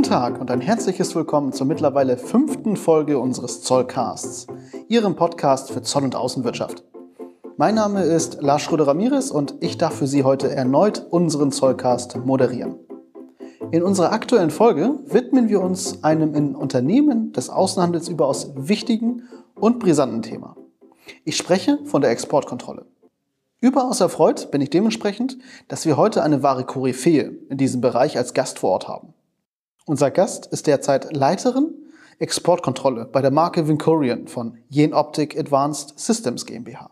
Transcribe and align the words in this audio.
Guten 0.00 0.12
Tag 0.12 0.40
und 0.40 0.50
ein 0.50 0.62
herzliches 0.62 1.14
Willkommen 1.14 1.52
zur 1.52 1.66
mittlerweile 1.66 2.16
fünften 2.16 2.78
Folge 2.78 3.18
unseres 3.18 3.60
Zollcasts, 3.60 4.46
Ihrem 4.88 5.14
Podcast 5.14 5.72
für 5.72 5.82
Zoll- 5.82 6.04
und 6.04 6.14
Außenwirtschaft. 6.14 6.84
Mein 7.58 7.74
Name 7.74 8.04
ist 8.04 8.40
Lars 8.40 8.62
Schröder-Ramirez 8.62 9.30
und 9.30 9.56
ich 9.60 9.76
darf 9.76 9.96
für 9.96 10.06
Sie 10.06 10.24
heute 10.24 10.50
erneut 10.50 11.06
unseren 11.10 11.52
Zollcast 11.52 12.16
moderieren. 12.24 12.76
In 13.72 13.82
unserer 13.82 14.12
aktuellen 14.12 14.48
Folge 14.48 14.94
widmen 15.04 15.50
wir 15.50 15.60
uns 15.60 16.02
einem 16.02 16.34
in 16.34 16.56
Unternehmen 16.56 17.34
des 17.34 17.50
Außenhandels 17.50 18.08
überaus 18.08 18.52
wichtigen 18.56 19.24
und 19.54 19.80
brisanten 19.80 20.22
Thema. 20.22 20.56
Ich 21.26 21.36
spreche 21.36 21.78
von 21.84 22.00
der 22.00 22.10
Exportkontrolle. 22.10 22.86
Überaus 23.60 24.00
erfreut 24.00 24.50
bin 24.50 24.62
ich 24.62 24.70
dementsprechend, 24.70 25.36
dass 25.68 25.84
wir 25.84 25.98
heute 25.98 26.22
eine 26.22 26.42
wahre 26.42 26.64
Koryphäe 26.64 27.36
in 27.50 27.58
diesem 27.58 27.82
Bereich 27.82 28.16
als 28.16 28.32
Gast 28.32 28.60
vor 28.60 28.70
Ort 28.70 28.88
haben. 28.88 29.12
Unser 29.90 30.12
Gast 30.12 30.46
ist 30.46 30.68
derzeit 30.68 31.16
Leiterin 31.16 31.74
Exportkontrolle 32.20 33.06
bei 33.06 33.22
der 33.22 33.32
Marke 33.32 33.66
Vincorian 33.66 34.28
von 34.28 34.56
Jenoptik 34.68 35.36
Advanced 35.36 35.98
Systems 35.98 36.46
GmbH 36.46 36.90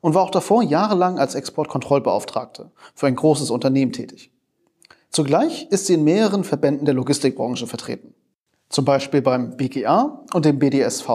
und 0.00 0.14
war 0.14 0.22
auch 0.22 0.30
davor 0.30 0.62
jahrelang 0.62 1.18
als 1.18 1.34
Exportkontrollbeauftragte 1.34 2.70
für 2.94 3.06
ein 3.06 3.16
großes 3.16 3.50
Unternehmen 3.50 3.92
tätig. 3.92 4.32
Zugleich 5.10 5.68
ist 5.68 5.88
sie 5.88 5.92
in 5.92 6.04
mehreren 6.04 6.42
Verbänden 6.42 6.86
der 6.86 6.94
Logistikbranche 6.94 7.66
vertreten. 7.66 8.14
Zum 8.70 8.86
Beispiel 8.86 9.20
beim 9.20 9.58
BGA 9.58 10.22
und 10.32 10.46
dem 10.46 10.58
BDSV. 10.58 11.08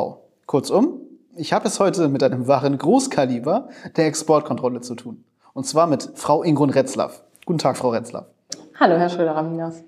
Kurzum, 0.46 1.02
ich 1.36 1.52
habe 1.52 1.68
es 1.68 1.80
heute 1.80 2.10
mit 2.10 2.22
einem 2.22 2.48
wahren 2.48 2.78
Großkaliber 2.78 3.70
der 3.98 4.06
Exportkontrolle 4.06 4.82
zu 4.82 4.94
tun. 4.94 5.24
Und 5.54 5.66
zwar 5.66 5.88
mit 5.88 6.12
Frau 6.14 6.44
Ingrun 6.44 6.70
Retzlaff. 6.70 7.24
Guten 7.48 7.58
Tag, 7.58 7.76
Frau 7.76 7.90
Retzlaff. 7.90 8.28
Hallo, 8.80 8.98
Herr 8.98 9.10
Schröder-Raminas. 9.10 9.84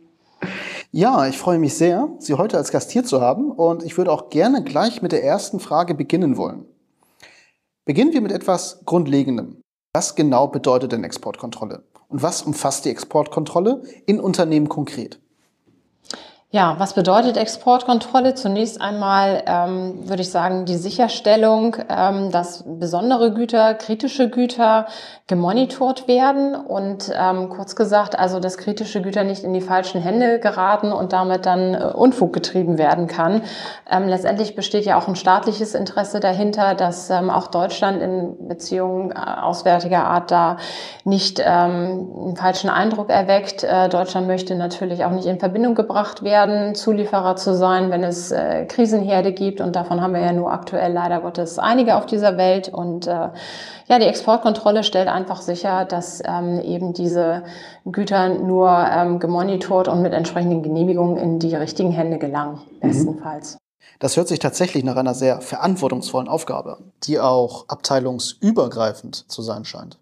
Ja, 0.96 1.26
ich 1.26 1.40
freue 1.40 1.58
mich 1.58 1.74
sehr, 1.74 2.14
Sie 2.20 2.36
heute 2.36 2.56
als 2.56 2.70
Gast 2.70 2.92
hier 2.92 3.04
zu 3.04 3.20
haben 3.20 3.50
und 3.50 3.82
ich 3.82 3.98
würde 3.98 4.12
auch 4.12 4.30
gerne 4.30 4.64
gleich 4.64 5.02
mit 5.02 5.12
der 5.12 5.24
ersten 5.24 5.60
Frage 5.60 5.96
beginnen 5.96 6.38
wollen. 6.38 6.68
Beginnen 7.84 8.14
wir 8.14 8.22
mit 8.22 8.32
etwas 8.32 8.86
Grundlegendem. 8.86 9.60
Was 9.96 10.14
genau 10.14 10.50
bedeutet 10.50 10.92
denn 10.92 11.04
Exportkontrolle? 11.04 11.84
Und 12.10 12.22
was 12.22 12.44
umfasst 12.44 12.86
die 12.86 12.92
Exportkontrolle 12.92 13.82
in 14.06 14.20
Unternehmen 14.20 14.70
konkret? 14.70 15.20
Ja, 16.56 16.76
was 16.78 16.94
bedeutet 16.94 17.36
Exportkontrolle? 17.36 18.36
Zunächst 18.36 18.80
einmal 18.80 19.42
ähm, 19.48 20.08
würde 20.08 20.22
ich 20.22 20.30
sagen, 20.30 20.66
die 20.66 20.76
Sicherstellung, 20.76 21.78
ähm, 21.90 22.30
dass 22.30 22.64
besondere 22.68 23.34
Güter, 23.34 23.73
kritische 23.73 24.30
Güter 24.30 24.86
gemonitort 25.26 26.08
werden 26.08 26.54
und 26.54 27.12
ähm, 27.12 27.50
kurz 27.50 27.76
gesagt, 27.76 28.20
also 28.20 28.40
dass 28.40 28.59
kritische 28.59 29.02
Güter 29.02 29.24
nicht 29.24 29.44
in 29.44 29.52
die 29.52 29.62
falschen 29.62 30.00
Hände 30.00 30.40
geraten 30.40 30.92
und 30.92 31.12
damit 31.12 31.48
dann 31.48 31.74
äh, 31.74 31.86
Unfug 31.86 32.34
getrieben 32.34 32.78
werden 32.78 33.08
kann. 33.08 33.42
Ähm, 33.90 34.08
letztendlich 34.08 34.54
besteht 34.56 34.86
ja 34.86 35.00
auch 35.00 35.08
ein 35.08 35.16
staatliches 35.16 35.74
Interesse 35.74 36.20
dahinter, 36.20 36.76
dass 36.76 37.09
ähm, 37.09 37.31
auch 37.31 37.48
Deutschland 37.48 38.00
in 38.00 38.48
Beziehungen 38.48 39.09
äh, 39.09 39.16
auswärtiger 39.42 40.04
Art 40.04 40.30
da 40.30 40.58
nicht 41.04 41.40
ähm, 41.40 42.12
einen 42.16 42.36
falschen 42.36 42.70
Eindruck 42.70 43.09
erweckt. 43.09 43.64
Äh, 43.64 43.90
Deutschland 43.90 44.28
möchte 44.28 44.54
natürlich 44.54 45.04
auch 45.04 45.09
nicht 45.09 45.26
in 45.26 45.40
Verbindung 45.40 45.74
gebracht 45.74 46.22
werden 46.22 46.43
werden, 46.48 46.76
Zulieferer 46.76 47.36
zu 47.36 47.56
sein, 47.56 47.92
wenn 47.92 48.04
es 48.04 48.32
äh, 48.32 48.66
Krisenherde 48.66 49.34
gibt. 49.34 49.62
Und 49.62 49.76
davon 49.76 50.02
haben 50.02 50.14
wir 50.14 50.22
ja 50.22 50.34
nur 50.34 50.52
aktuell 50.52 50.92
leider 50.92 51.22
Gottes 51.22 51.60
einige 51.60 51.96
auf 51.96 52.06
dieser 52.06 52.38
Welt. 52.38 52.70
Und 52.70 53.08
äh, 53.08 53.30
ja, 53.88 54.00
die 54.00 54.06
Exportkontrolle 54.06 54.84
stellt 54.84 55.08
einfach 55.08 55.42
sicher, 55.42 55.86
dass 55.86 56.22
ähm, 56.26 56.60
eben 56.60 56.94
diese 56.94 57.44
Güter 57.86 58.30
nur 58.30 58.70
ähm, 58.70 59.20
gemonitort 59.20 59.88
und 59.88 60.02
mit 60.02 60.14
entsprechenden 60.14 60.64
Genehmigungen 60.64 61.18
in 61.18 61.40
die 61.40 61.56
richtigen 61.56 61.92
Hände 61.92 62.18
gelangen, 62.18 62.62
mhm. 62.82 62.88
bestenfalls. 62.88 63.58
Das 64.00 64.18
hört 64.18 64.28
sich 64.28 64.40
tatsächlich 64.40 64.84
nach 64.84 64.98
einer 64.98 65.14
sehr 65.14 65.40
verantwortungsvollen 65.40 66.28
Aufgabe, 66.28 66.80
die 67.03 67.20
auch 67.20 67.70
abteilungsübergreifend 67.70 69.32
zu 69.32 69.42
sein 69.42 69.64
scheint. 69.66 69.98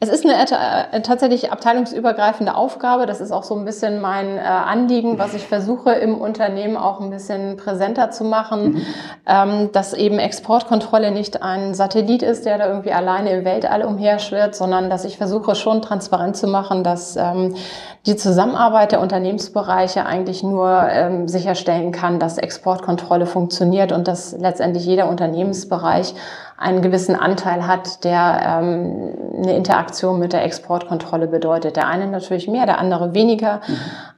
Es 0.00 0.08
ist 0.08 0.26
eine 0.26 0.34
äh, 0.34 1.00
tatsächlich 1.00 1.50
abteilungsübergreifende 1.50 2.54
Aufgabe. 2.54 3.06
Das 3.06 3.20
ist 3.20 3.32
auch 3.32 3.44
so 3.44 3.56
ein 3.56 3.64
bisschen 3.64 4.00
mein 4.00 4.36
äh, 4.36 4.40
Anliegen, 4.40 5.18
was 5.18 5.34
ich 5.34 5.46
versuche 5.46 5.92
im 5.92 6.16
Unternehmen 6.16 6.76
auch 6.76 7.00
ein 7.00 7.10
bisschen 7.10 7.56
präsenter 7.56 8.10
zu 8.10 8.24
machen, 8.24 8.74
mhm. 8.74 8.86
ähm, 9.26 9.72
dass 9.72 9.94
eben 9.94 10.18
Exportkontrolle 10.18 11.10
nicht 11.10 11.42
ein 11.42 11.74
Satellit 11.74 12.22
ist, 12.22 12.44
der 12.44 12.58
da 12.58 12.68
irgendwie 12.68 12.92
alleine 12.92 13.30
im 13.30 13.44
Weltall 13.44 13.82
umherschwirrt, 13.82 14.54
sondern 14.54 14.90
dass 14.90 15.04
ich 15.04 15.16
versuche 15.16 15.54
schon 15.54 15.80
transparent 15.80 16.36
zu 16.36 16.48
machen, 16.48 16.84
dass 16.84 17.16
ähm, 17.16 17.54
die 18.06 18.16
Zusammenarbeit 18.16 18.92
der 18.92 19.00
Unternehmensbereiche 19.00 20.04
eigentlich 20.04 20.42
nur 20.42 20.86
ähm, 20.90 21.26
sicherstellen 21.26 21.90
kann, 21.90 22.18
dass 22.18 22.36
Exportkontrolle 22.36 23.24
funktioniert 23.24 23.92
und 23.92 24.06
dass 24.08 24.36
letztendlich 24.38 24.84
jeder 24.84 25.08
Unternehmensbereich 25.08 26.14
einen 26.58 26.82
gewissen 26.82 27.16
Anteil 27.16 27.66
hat, 27.66 28.04
der 28.04 28.60
ähm, 28.60 29.14
eine 29.38 29.56
Interaktion 29.56 30.18
mit 30.18 30.34
der 30.34 30.44
Exportkontrolle 30.44 31.28
bedeutet. 31.28 31.76
Der 31.76 31.88
eine 31.88 32.06
natürlich 32.06 32.46
mehr, 32.46 32.66
der 32.66 32.78
andere 32.78 33.14
weniger. 33.14 33.60
Mhm. 33.66 33.76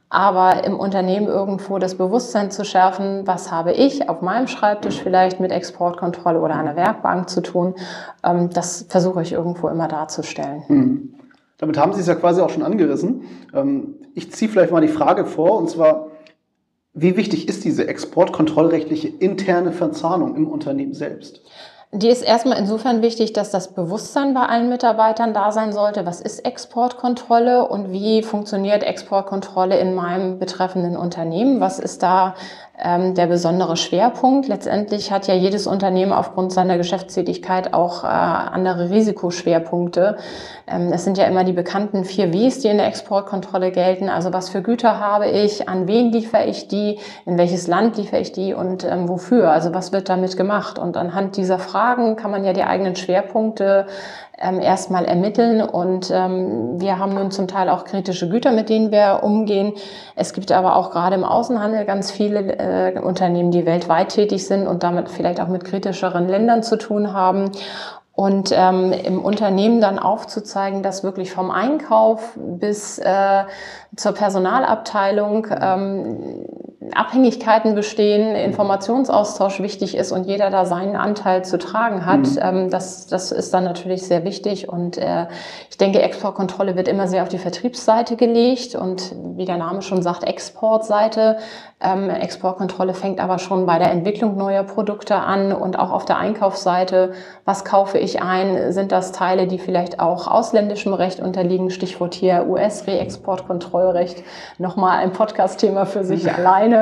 Aber 0.09 0.63
im 0.63 0.79
Unternehmen 0.79 1.27
irgendwo 1.27 1.79
das 1.79 1.95
Bewusstsein 1.95 2.51
zu 2.51 2.63
schärfen, 2.63 3.25
was 3.25 3.51
habe 3.51 3.73
ich 3.73 4.09
auf 4.09 4.21
meinem 4.21 4.47
Schreibtisch 4.47 5.01
vielleicht 5.01 5.39
mit 5.41 5.51
Exportkontrolle 5.51 6.39
oder 6.39 6.55
einer 6.55 6.77
Werkbank 6.77 7.29
zu 7.29 7.41
tun, 7.41 7.75
ähm, 8.23 8.49
das 8.49 8.85
versuche 8.89 9.21
ich 9.21 9.31
irgendwo 9.31 9.69
immer 9.69 9.87
darzustellen. 9.87 10.63
Mhm. 10.67 11.13
Damit 11.57 11.77
haben 11.77 11.93
Sie 11.93 12.01
es 12.01 12.07
ja 12.07 12.15
quasi 12.15 12.41
auch 12.41 12.49
schon 12.49 12.63
angerissen. 12.63 13.23
Ähm, 13.53 13.95
ich 14.13 14.31
ziehe 14.31 14.49
vielleicht 14.49 14.71
mal 14.71 14.81
die 14.81 14.87
Frage 14.87 15.25
vor, 15.25 15.57
und 15.57 15.69
zwar, 15.69 16.11
wie 16.93 17.17
wichtig 17.17 17.47
ist 17.47 17.63
diese 17.63 17.87
exportkontrollrechtliche 17.87 19.07
interne 19.07 19.71
Verzahnung 19.71 20.35
im 20.35 20.47
Unternehmen 20.47 20.93
selbst? 20.93 21.41
Die 21.93 22.09
ist 22.09 22.21
erstmal 22.21 22.57
insofern 22.57 23.01
wichtig, 23.01 23.31
dass 23.31 23.49
das 23.49 23.69
Bewusstsein 23.73 24.33
bei 24.33 24.41
allen 24.41 24.67
Mitarbeitern 24.67 25.33
da 25.33 25.53
sein 25.53 25.71
sollte. 25.71 26.05
Was 26.05 26.19
ist 26.19 26.45
Exportkontrolle 26.45 27.65
und 27.65 27.93
wie 27.93 28.23
funktioniert 28.23 28.83
Exportkontrolle 28.83 29.79
in 29.79 29.95
meinem 29.95 30.37
betreffenden 30.37 30.97
Unternehmen? 30.97 31.61
Was 31.61 31.79
ist 31.79 32.03
da 32.03 32.35
ähm, 32.79 33.15
der 33.15 33.25
besondere 33.25 33.75
Schwerpunkt. 33.75 34.47
Letztendlich 34.47 35.11
hat 35.11 35.27
ja 35.27 35.33
jedes 35.33 35.65
Unternehmen 35.65 36.13
aufgrund 36.13 36.53
seiner 36.53 36.77
Geschäftstätigkeit 36.77 37.73
auch 37.73 38.03
äh, 38.03 38.07
andere 38.07 38.91
Risikoschwerpunkte. 38.91 40.17
Ähm, 40.67 40.91
es 40.93 41.03
sind 41.03 41.17
ja 41.17 41.25
immer 41.25 41.43
die 41.43 41.53
bekannten 41.53 42.05
vier 42.05 42.33
Ws, 42.33 42.59
die 42.59 42.67
in 42.67 42.77
der 42.77 42.87
Exportkontrolle 42.87 43.71
gelten. 43.71 44.09
Also 44.09 44.31
was 44.31 44.49
für 44.49 44.61
Güter 44.61 44.99
habe 44.99 45.27
ich, 45.27 45.67
an 45.67 45.87
wen 45.87 46.11
liefere 46.11 46.45
ich 46.45 46.67
die, 46.67 46.99
in 47.25 47.37
welches 47.39 47.67
Land 47.67 47.97
liefere 47.97 48.21
ich 48.21 48.31
die 48.31 48.53
und 48.53 48.83
ähm, 48.83 49.09
wofür? 49.09 49.49
Also 49.49 49.73
was 49.73 49.91
wird 49.91 50.09
damit 50.09 50.37
gemacht? 50.37 50.77
Und 50.77 50.97
anhand 50.97 51.35
dieser 51.35 51.57
Fragen 51.77 52.15
kann 52.15 52.31
man 52.31 52.43
ja 52.43 52.53
die 52.53 52.63
eigenen 52.63 52.95
Schwerpunkte 52.95 53.85
ähm, 54.39 54.59
erstmal 54.59 55.05
ermitteln. 55.05 55.61
Und 55.61 56.09
ähm, 56.11 56.81
wir 56.81 56.97
haben 56.97 57.13
nun 57.13 57.29
zum 57.29 57.47
Teil 57.47 57.69
auch 57.69 57.85
kritische 57.85 58.29
Güter, 58.29 58.51
mit 58.51 58.69
denen 58.69 58.91
wir 58.91 59.19
umgehen. 59.21 59.73
Es 60.15 60.33
gibt 60.33 60.51
aber 60.51 60.75
auch 60.75 60.89
gerade 60.89 61.15
im 61.15 61.23
Außenhandel 61.23 61.85
ganz 61.85 62.09
viele 62.09 62.57
äh, 62.57 62.99
Unternehmen, 62.99 63.51
die 63.51 63.67
weltweit 63.67 64.09
tätig 64.09 64.47
sind 64.47 64.65
und 64.65 64.81
damit 64.81 65.09
vielleicht 65.09 65.39
auch 65.39 65.49
mit 65.49 65.65
kritischeren 65.65 66.27
Ländern 66.27 66.63
zu 66.63 66.77
tun 66.77 67.13
haben 67.13 67.51
und 68.13 68.51
ähm, 68.51 68.91
im 68.91 69.23
Unternehmen 69.23 69.79
dann 69.79 69.99
aufzuzeigen, 69.99 70.81
dass 70.81 71.03
wirklich 71.03 71.31
vom 71.31 71.51
Einkauf 71.51 72.35
bis 72.35 72.97
äh, 72.97 73.43
zur 73.95 74.13
Personalabteilung 74.13 75.45
ähm, 75.61 76.47
Abhängigkeiten 76.93 77.75
bestehen, 77.75 78.35
Informationsaustausch 78.35 79.59
wichtig 79.59 79.95
ist 79.95 80.11
und 80.11 80.25
jeder 80.25 80.49
da 80.49 80.65
seinen 80.65 80.95
Anteil 80.95 81.43
zu 81.43 81.57
tragen 81.57 82.05
hat. 82.05 82.19
Mhm. 82.19 82.39
Ähm, 82.41 82.69
das, 82.69 83.07
das 83.07 83.31
ist 83.31 83.53
dann 83.53 83.63
natürlich 83.63 84.03
sehr 84.03 84.23
wichtig. 84.23 84.69
Und 84.69 84.97
äh, 84.97 85.27
ich 85.69 85.77
denke, 85.77 86.01
Exportkontrolle 86.01 86.75
wird 86.75 86.87
immer 86.87 87.07
sehr 87.07 87.23
auf 87.23 87.29
die 87.29 87.37
Vertriebsseite 87.37 88.15
gelegt 88.15 88.75
und 88.75 89.15
wie 89.35 89.45
der 89.45 89.57
Name 89.57 89.81
schon 89.81 90.01
sagt, 90.01 90.23
Exportseite. 90.23 91.37
Ähm, 91.79 92.09
Exportkontrolle 92.09 92.95
fängt 92.95 93.19
aber 93.19 93.37
schon 93.37 93.67
bei 93.67 93.77
der 93.77 93.91
Entwicklung 93.91 94.35
neuer 94.35 94.63
Produkte 94.63 95.15
an 95.15 95.53
und 95.53 95.77
auch 95.77 95.91
auf 95.91 96.05
der 96.05 96.17
Einkaufsseite. 96.17 97.11
Was 97.45 97.65
kaufe 97.65 97.99
ich 97.99 98.21
ein? 98.21 98.71
Sind 98.71 98.91
das 98.91 99.11
Teile, 99.11 99.45
die 99.45 99.59
vielleicht 99.59 99.99
auch 99.99 100.27
ausländischem 100.27 100.93
Recht 100.95 101.19
unterliegen? 101.19 101.69
Stichwort 101.69 102.15
hier 102.15 102.47
US-Reexportkontrollrecht. 102.47 104.23
Nochmal 104.57 104.97
ein 104.97 105.11
Podcast-Thema 105.11 105.85
für 105.85 106.03
sich 106.03 106.31
alleine. 106.33 106.76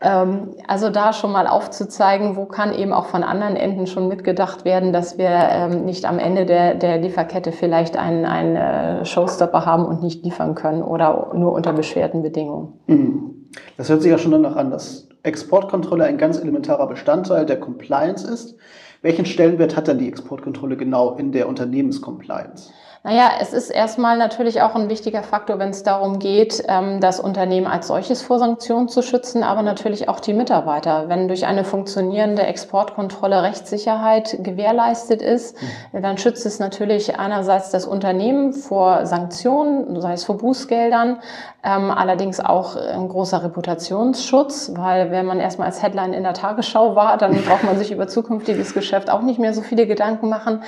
Ähm, 0.00 0.54
also 0.68 0.90
da 0.90 1.12
schon 1.12 1.32
mal 1.32 1.46
aufzuzeigen, 1.48 2.36
wo 2.36 2.44
kann 2.44 2.72
eben 2.72 2.92
auch 2.92 3.06
von 3.06 3.24
anderen 3.24 3.56
Enden 3.56 3.86
schon 3.86 4.06
mitgedacht 4.06 4.64
werden, 4.64 4.92
dass 4.92 5.18
wir 5.18 5.28
ähm, 5.28 5.84
nicht 5.84 6.04
am 6.04 6.20
Ende 6.20 6.46
der, 6.46 6.74
der 6.74 6.98
Lieferkette 6.98 7.50
vielleicht 7.50 7.96
einen, 7.96 8.24
einen 8.24 8.56
äh, 8.56 9.04
Showstopper 9.04 9.66
haben 9.66 9.84
und 9.84 10.02
nicht 10.02 10.24
liefern 10.24 10.54
können 10.54 10.82
oder 10.82 11.32
nur 11.34 11.52
unter 11.52 11.72
beschwerten 11.72 12.22
Bedingungen. 12.22 12.74
Mhm. 12.86 13.48
Das 13.76 13.88
hört 13.88 14.02
sich 14.02 14.10
ja 14.10 14.18
schon 14.18 14.32
danach 14.32 14.54
an, 14.54 14.70
dass 14.70 15.08
Exportkontrolle 15.24 16.04
ein 16.04 16.18
ganz 16.18 16.38
elementarer 16.38 16.86
Bestandteil 16.86 17.44
der 17.44 17.58
Compliance 17.58 18.26
ist. 18.26 18.56
Welchen 19.02 19.26
Stellenwert 19.26 19.76
hat 19.76 19.88
dann 19.88 19.98
die 19.98 20.08
Exportkontrolle 20.08 20.76
genau 20.76 21.14
in 21.16 21.32
der 21.32 21.48
Unternehmenscompliance? 21.48 22.70
Naja, 23.04 23.30
es 23.40 23.52
ist 23.52 23.70
erstmal 23.70 24.18
natürlich 24.18 24.60
auch 24.60 24.74
ein 24.74 24.88
wichtiger 24.88 25.22
Faktor, 25.22 25.58
wenn 25.60 25.70
es 25.70 25.84
darum 25.84 26.18
geht, 26.18 26.64
ähm, 26.66 27.00
das 27.00 27.20
Unternehmen 27.20 27.68
als 27.68 27.86
solches 27.86 28.22
vor 28.22 28.40
Sanktionen 28.40 28.88
zu 28.88 29.02
schützen, 29.02 29.44
aber 29.44 29.62
natürlich 29.62 30.08
auch 30.08 30.18
die 30.18 30.34
Mitarbeiter. 30.34 31.08
Wenn 31.08 31.28
durch 31.28 31.46
eine 31.46 31.64
funktionierende 31.64 32.42
Exportkontrolle 32.42 33.42
Rechtssicherheit 33.42 34.38
gewährleistet 34.40 35.22
ist, 35.22 35.56
mhm. 35.92 36.02
dann 36.02 36.18
schützt 36.18 36.44
es 36.44 36.58
natürlich 36.58 37.18
einerseits 37.18 37.70
das 37.70 37.86
Unternehmen 37.86 38.52
vor 38.52 39.06
Sanktionen, 39.06 40.00
sei 40.00 40.14
es 40.14 40.24
vor 40.24 40.36
Bußgeldern, 40.38 41.20
ähm, 41.62 41.90
allerdings 41.92 42.40
auch 42.40 42.74
ein 42.74 43.08
großer 43.08 43.44
Reputationsschutz, 43.44 44.72
weil 44.74 45.12
wenn 45.12 45.24
man 45.24 45.38
erstmal 45.38 45.68
als 45.68 45.82
Headline 45.82 46.14
in 46.14 46.24
der 46.24 46.34
Tagesschau 46.34 46.96
war, 46.96 47.16
dann 47.16 47.32
braucht 47.46 47.62
man 47.62 47.78
sich 47.78 47.92
über 47.92 48.08
zukünftiges 48.08 48.74
Geschäft 48.74 49.08
auch 49.08 49.22
nicht 49.22 49.38
mehr 49.38 49.54
so 49.54 49.62
viele 49.62 49.86
Gedanken 49.86 50.28
machen. 50.28 50.62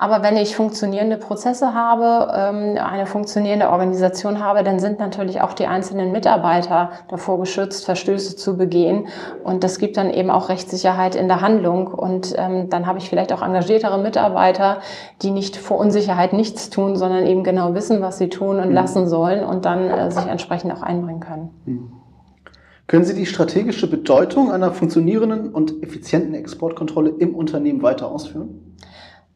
Aber 0.00 0.22
wenn 0.22 0.38
ich 0.38 0.56
funktionierende 0.56 1.18
Prozesse 1.18 1.69
habe, 1.74 2.32
ähm, 2.34 2.78
eine 2.78 3.06
funktionierende 3.06 3.70
Organisation 3.70 4.42
habe, 4.42 4.62
dann 4.62 4.78
sind 4.78 4.98
natürlich 4.98 5.40
auch 5.40 5.52
die 5.52 5.66
einzelnen 5.66 6.12
Mitarbeiter 6.12 6.90
davor 7.08 7.40
geschützt, 7.40 7.84
Verstöße 7.84 8.36
zu 8.36 8.56
begehen. 8.56 9.08
Und 9.44 9.64
das 9.64 9.78
gibt 9.78 9.96
dann 9.96 10.10
eben 10.10 10.30
auch 10.30 10.48
Rechtssicherheit 10.48 11.14
in 11.14 11.28
der 11.28 11.40
Handlung. 11.40 11.88
Und 11.88 12.34
ähm, 12.36 12.70
dann 12.70 12.86
habe 12.86 12.98
ich 12.98 13.08
vielleicht 13.08 13.32
auch 13.32 13.42
engagiertere 13.42 13.98
Mitarbeiter, 13.98 14.78
die 15.22 15.30
nicht 15.30 15.56
vor 15.56 15.78
Unsicherheit 15.78 16.32
nichts 16.32 16.70
tun, 16.70 16.96
sondern 16.96 17.26
eben 17.26 17.44
genau 17.44 17.74
wissen, 17.74 18.00
was 18.00 18.18
sie 18.18 18.28
tun 18.28 18.58
und 18.58 18.68
mhm. 18.68 18.74
lassen 18.74 19.08
sollen 19.08 19.44
und 19.44 19.64
dann 19.64 19.88
äh, 19.88 20.10
sich 20.10 20.26
entsprechend 20.26 20.72
auch 20.72 20.82
einbringen 20.82 21.20
können. 21.20 21.50
Mhm. 21.66 21.92
Können 22.90 23.04
Sie 23.04 23.14
die 23.14 23.26
strategische 23.26 23.88
Bedeutung 23.88 24.50
einer 24.50 24.72
funktionierenden 24.72 25.50
und 25.50 25.80
effizienten 25.80 26.34
Exportkontrolle 26.34 27.10
im 27.10 27.36
Unternehmen 27.36 27.82
weiter 27.82 28.10
ausführen? 28.10 28.76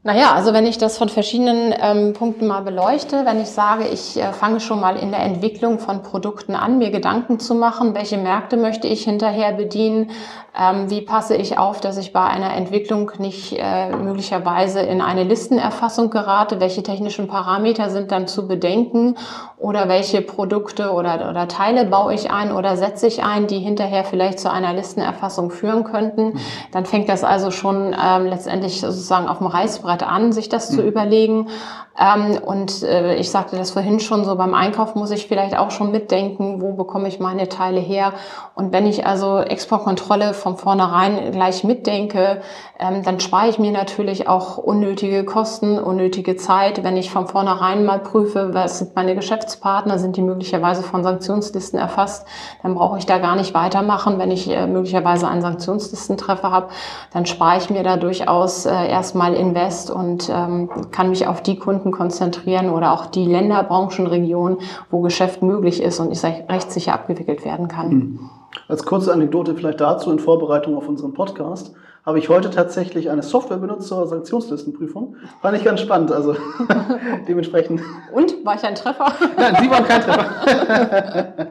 Naja, 0.06 0.34
also 0.34 0.52
wenn 0.52 0.66
ich 0.66 0.76
das 0.76 0.98
von 0.98 1.08
verschiedenen 1.08 1.74
ähm, 1.80 2.12
Punkten 2.12 2.46
mal 2.46 2.60
beleuchte, 2.60 3.24
wenn 3.24 3.40
ich 3.40 3.48
sage, 3.48 3.88
ich 3.88 4.18
äh, 4.18 4.34
fange 4.34 4.60
schon 4.60 4.78
mal 4.78 4.98
in 4.98 5.10
der 5.10 5.20
Entwicklung 5.20 5.78
von 5.78 6.02
Produkten 6.02 6.54
an, 6.54 6.76
mir 6.76 6.90
Gedanken 6.90 7.40
zu 7.40 7.54
machen, 7.54 7.94
welche 7.94 8.18
Märkte 8.18 8.58
möchte 8.58 8.86
ich 8.86 9.04
hinterher 9.04 9.52
bedienen, 9.52 10.10
ähm, 10.56 10.90
wie 10.90 11.00
passe 11.00 11.34
ich 11.36 11.56
auf, 11.56 11.80
dass 11.80 11.96
ich 11.96 12.12
bei 12.12 12.22
einer 12.22 12.54
Entwicklung 12.54 13.12
nicht 13.16 13.56
äh, 13.58 13.96
möglicherweise 13.96 14.80
in 14.80 15.00
eine 15.00 15.24
Listenerfassung 15.24 16.10
gerate, 16.10 16.60
welche 16.60 16.82
technischen 16.82 17.26
Parameter 17.26 17.88
sind 17.88 18.12
dann 18.12 18.28
zu 18.28 18.46
bedenken 18.46 19.16
oder 19.56 19.88
welche 19.88 20.20
Produkte 20.20 20.92
oder, 20.92 21.30
oder 21.30 21.48
Teile 21.48 21.86
baue 21.86 22.12
ich 22.12 22.30
ein 22.30 22.52
oder 22.52 22.76
setze 22.76 23.06
ich 23.06 23.24
ein, 23.24 23.46
die 23.46 23.58
hinterher 23.58 24.04
vielleicht 24.04 24.38
zu 24.38 24.50
einer 24.50 24.74
Listenerfassung 24.74 25.50
führen 25.50 25.82
könnten. 25.82 26.34
Mhm. 26.34 26.40
Dann 26.72 26.84
fängt 26.84 27.08
das 27.08 27.24
also 27.24 27.50
schon 27.50 27.96
ähm, 27.98 28.26
letztendlich 28.26 28.82
sozusagen 28.82 29.28
auf 29.28 29.38
dem 29.38 29.46
Reißbrett 29.46 29.93
an, 30.02 30.32
sich 30.32 30.48
das 30.48 30.70
mhm. 30.70 30.74
zu 30.74 30.82
überlegen. 30.82 31.48
Ähm, 31.96 32.38
und 32.44 32.82
äh, 32.82 33.14
ich 33.14 33.30
sagte 33.30 33.56
das 33.56 33.70
vorhin 33.70 34.00
schon, 34.00 34.24
so 34.24 34.34
beim 34.34 34.52
Einkauf 34.52 34.96
muss 34.96 35.12
ich 35.12 35.28
vielleicht 35.28 35.56
auch 35.56 35.70
schon 35.70 35.92
mitdenken, 35.92 36.60
wo 36.60 36.72
bekomme 36.72 37.06
ich 37.06 37.20
meine 37.20 37.48
Teile 37.48 37.78
her. 37.78 38.14
Und 38.56 38.72
wenn 38.72 38.86
ich 38.86 39.06
also 39.06 39.38
Exportkontrolle 39.38 40.34
von 40.34 40.56
vornherein 40.56 41.30
gleich 41.30 41.62
mitdenke, 41.62 42.40
ähm, 42.80 43.04
dann 43.04 43.20
spare 43.20 43.48
ich 43.48 43.60
mir 43.60 43.70
natürlich 43.70 44.26
auch 44.26 44.58
unnötige 44.58 45.24
Kosten, 45.24 45.78
unnötige 45.78 46.34
Zeit. 46.36 46.82
Wenn 46.82 46.96
ich 46.96 47.10
von 47.10 47.28
vornherein 47.28 47.84
mal 47.84 48.00
prüfe, 48.00 48.52
was 48.54 48.80
sind 48.80 48.96
meine 48.96 49.14
Geschäftspartner, 49.14 50.00
sind 50.00 50.16
die 50.16 50.22
möglicherweise 50.22 50.82
von 50.82 51.04
Sanktionslisten 51.04 51.78
erfasst, 51.78 52.26
dann 52.64 52.74
brauche 52.74 52.98
ich 52.98 53.06
da 53.06 53.18
gar 53.18 53.36
nicht 53.36 53.54
weitermachen. 53.54 54.18
Wenn 54.18 54.32
ich 54.32 54.50
äh, 54.50 54.66
möglicherweise 54.66 55.28
einen 55.28 55.42
Sanktionslistentreffer 55.42 56.50
habe, 56.50 56.70
dann 57.12 57.24
spare 57.24 57.58
ich 57.58 57.70
mir 57.70 57.84
da 57.84 57.96
durchaus 57.96 58.66
äh, 58.66 58.88
erstmal 58.88 59.34
Invest 59.34 59.83
und 59.90 60.30
ähm, 60.32 60.68
kann 60.90 61.10
mich 61.10 61.26
auf 61.26 61.42
die 61.42 61.58
Kunden 61.58 61.90
konzentrieren 61.90 62.70
oder 62.70 62.92
auch 62.92 63.06
die 63.06 63.24
Länder, 63.24 63.62
Branchen, 63.62 64.06
Regionen, 64.06 64.58
wo 64.90 65.00
Geschäft 65.00 65.42
möglich 65.42 65.82
ist 65.82 66.00
und 66.00 66.12
rechtssicher 66.22 66.94
abgewickelt 66.94 67.44
werden 67.44 67.68
kann. 67.68 67.90
Hm. 67.90 68.30
Als 68.68 68.84
kurze 68.84 69.12
Anekdote 69.12 69.54
vielleicht 69.54 69.80
dazu 69.80 70.10
in 70.10 70.18
Vorbereitung 70.18 70.76
auf 70.76 70.88
unseren 70.88 71.12
Podcast 71.12 71.74
habe 72.06 72.18
ich 72.18 72.28
heute 72.28 72.50
tatsächlich 72.50 73.10
eine 73.10 73.22
Software 73.22 73.56
benutzt 73.56 73.88
zur 73.88 74.06
Sanktionslistenprüfung. 74.06 75.16
Fand 75.40 75.56
ich 75.56 75.64
ganz 75.64 75.80
spannend, 75.80 76.12
also 76.12 76.36
dementsprechend. 77.28 77.80
Und? 78.12 78.44
War 78.44 78.56
ich 78.56 78.62
ein 78.62 78.74
Treffer? 78.74 79.12
Nein, 79.36 79.56
Sie 79.60 79.70
waren 79.70 79.84
kein 79.84 80.00
Treffer. 80.02 81.50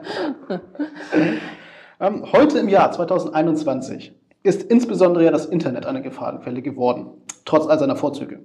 Ähm, 2.00 2.24
heute 2.32 2.58
im 2.58 2.68
Jahr 2.68 2.90
2021 2.90 4.12
ist 4.44 4.62
insbesondere 4.62 5.24
ja 5.24 5.30
das 5.32 5.46
Internet 5.46 5.86
eine 5.86 6.02
Gefahrenquelle 6.02 6.62
geworden, 6.62 7.06
trotz 7.44 7.66
all 7.66 7.78
seiner 7.78 7.96
Vorzüge. 7.96 8.44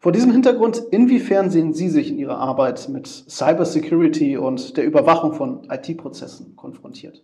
Vor 0.00 0.10
diesem 0.10 0.32
Hintergrund, 0.32 0.82
inwiefern 0.90 1.48
sehen 1.48 1.72
Sie 1.72 1.88
sich 1.88 2.10
in 2.10 2.18
Ihrer 2.18 2.38
Arbeit 2.38 2.88
mit 2.88 3.06
Cybersecurity 3.06 4.36
und 4.36 4.76
der 4.76 4.84
Überwachung 4.84 5.32
von 5.32 5.68
IT-Prozessen 5.70 6.56
konfrontiert? 6.56 7.22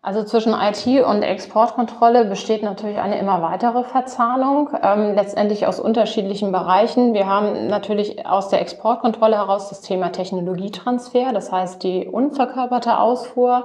Also 0.00 0.24
zwischen 0.24 0.54
IT 0.54 0.86
und 1.04 1.22
Exportkontrolle 1.22 2.24
besteht 2.24 2.62
natürlich 2.62 2.98
eine 2.98 3.18
immer 3.18 3.42
weitere 3.42 3.84
Verzahnung, 3.84 4.70
ähm, 4.82 5.14
letztendlich 5.14 5.66
aus 5.66 5.80
unterschiedlichen 5.80 6.50
Bereichen. 6.50 7.12
Wir 7.12 7.26
haben 7.26 7.68
natürlich 7.68 8.26
aus 8.26 8.48
der 8.48 8.62
Exportkontrolle 8.62 9.36
heraus 9.36 9.68
das 9.68 9.82
Thema 9.82 10.10
Technologietransfer, 10.10 11.32
das 11.34 11.52
heißt 11.52 11.82
die 11.82 12.06
unverkörperte 12.06 12.98
Ausfuhr. 12.98 13.64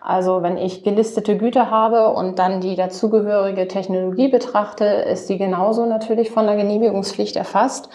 Also 0.00 0.42
wenn 0.42 0.56
ich 0.56 0.82
gelistete 0.82 1.36
Güter 1.36 1.70
habe 1.70 2.08
und 2.14 2.38
dann 2.38 2.60
die 2.60 2.74
dazugehörige 2.74 3.68
Technologie 3.68 4.28
betrachte, 4.28 4.84
ist 4.84 5.28
die 5.28 5.36
genauso 5.36 5.84
natürlich 5.84 6.30
von 6.30 6.46
der 6.46 6.56
Genehmigungspflicht 6.56 7.36
erfasst. 7.36 7.90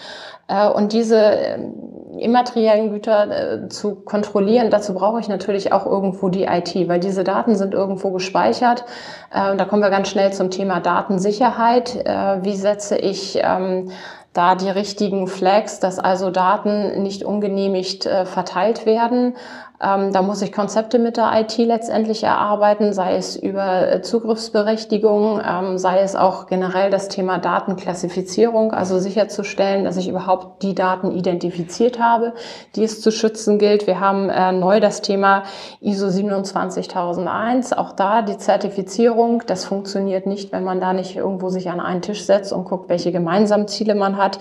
Äh, 0.48 0.68
und 0.68 0.92
diese 0.92 1.16
ähm, 1.16 1.74
immateriellen 2.18 2.90
Güter 2.90 3.64
äh, 3.64 3.68
zu 3.68 3.96
kontrollieren, 3.96 4.70
dazu 4.70 4.94
brauche 4.94 5.20
ich 5.20 5.28
natürlich 5.28 5.72
auch 5.72 5.86
irgendwo 5.86 6.28
die 6.28 6.44
IT, 6.44 6.74
weil 6.88 7.00
diese 7.00 7.24
Daten 7.24 7.56
sind 7.56 7.74
irgendwo 7.74 8.12
gespeichert. 8.12 8.84
Äh, 9.32 9.56
da 9.56 9.64
kommen 9.64 9.82
wir 9.82 9.90
ganz 9.90 10.08
schnell 10.08 10.32
zum 10.32 10.50
Thema 10.50 10.80
Datensicherheit. 10.80 12.04
Wie 12.42 12.54
setze 12.54 12.96
ich 12.96 13.38
ähm, 13.42 13.90
da 14.32 14.54
die 14.54 14.68
richtigen 14.68 15.26
Flags, 15.26 15.80
dass 15.80 15.98
also 15.98 16.30
Daten 16.30 17.02
nicht 17.02 17.24
ungenehmigt 17.24 18.08
verteilt 18.24 18.86
werden 18.86 19.34
ähm, 19.82 20.12
da 20.12 20.22
muss 20.22 20.40
ich 20.40 20.52
Konzepte 20.52 20.98
mit 20.98 21.18
der 21.18 21.30
IT 21.34 21.58
letztendlich 21.58 22.24
erarbeiten, 22.24 22.94
sei 22.94 23.16
es 23.16 23.36
über 23.36 23.92
äh, 23.92 24.00
Zugriffsberechtigung, 24.00 25.40
ähm, 25.46 25.76
sei 25.76 26.00
es 26.00 26.16
auch 26.16 26.46
generell 26.46 26.90
das 26.90 27.08
Thema 27.08 27.38
Datenklassifizierung, 27.38 28.72
also 28.72 28.98
sicherzustellen, 28.98 29.84
dass 29.84 29.98
ich 29.98 30.08
überhaupt 30.08 30.62
die 30.62 30.74
Daten 30.74 31.10
identifiziert 31.12 32.00
habe, 32.00 32.32
die 32.74 32.84
es 32.84 33.02
zu 33.02 33.10
schützen 33.10 33.58
gilt. 33.58 33.86
Wir 33.86 34.00
haben 34.00 34.30
äh, 34.30 34.52
neu 34.52 34.80
das 34.80 35.02
Thema 35.02 35.42
ISO 35.80 36.08
27001, 36.08 37.74
auch 37.74 37.92
da 37.92 38.22
die 38.22 38.38
Zertifizierung. 38.38 39.42
Das 39.46 39.66
funktioniert 39.66 40.26
nicht, 40.26 40.52
wenn 40.52 40.64
man 40.64 40.80
da 40.80 40.94
nicht 40.94 41.16
irgendwo 41.16 41.50
sich 41.50 41.68
an 41.68 41.80
einen 41.80 42.00
Tisch 42.00 42.24
setzt 42.24 42.52
und 42.52 42.64
guckt, 42.64 42.88
welche 42.88 43.12
gemeinsamen 43.12 43.68
Ziele 43.68 43.94
man 43.94 44.16
hat. 44.16 44.38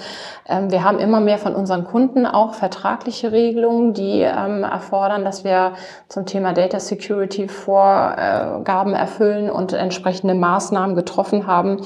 Ähm, 0.48 0.72
wir 0.72 0.86
haben 0.86 1.00
immer 1.00 1.20
mehr 1.20 1.39
von 1.39 1.56
unseren 1.56 1.84
Kunden 1.84 2.25
auch 2.25 2.54
vertragliche 2.54 3.34
Regelungen, 3.34 3.94
die 3.94 4.22
ähm, 4.22 4.63
erfordern, 4.63 5.25
dass 5.25 5.44
wir 5.44 5.74
zum 6.08 6.25
Thema 6.25 6.53
Data 6.53 6.79
Security 6.79 7.48
Vorgaben 7.48 8.94
erfüllen 8.94 9.50
und 9.50 9.74
entsprechende 9.74 10.36
Maßnahmen 10.36 10.96
getroffen 10.96 11.48
haben. 11.48 11.82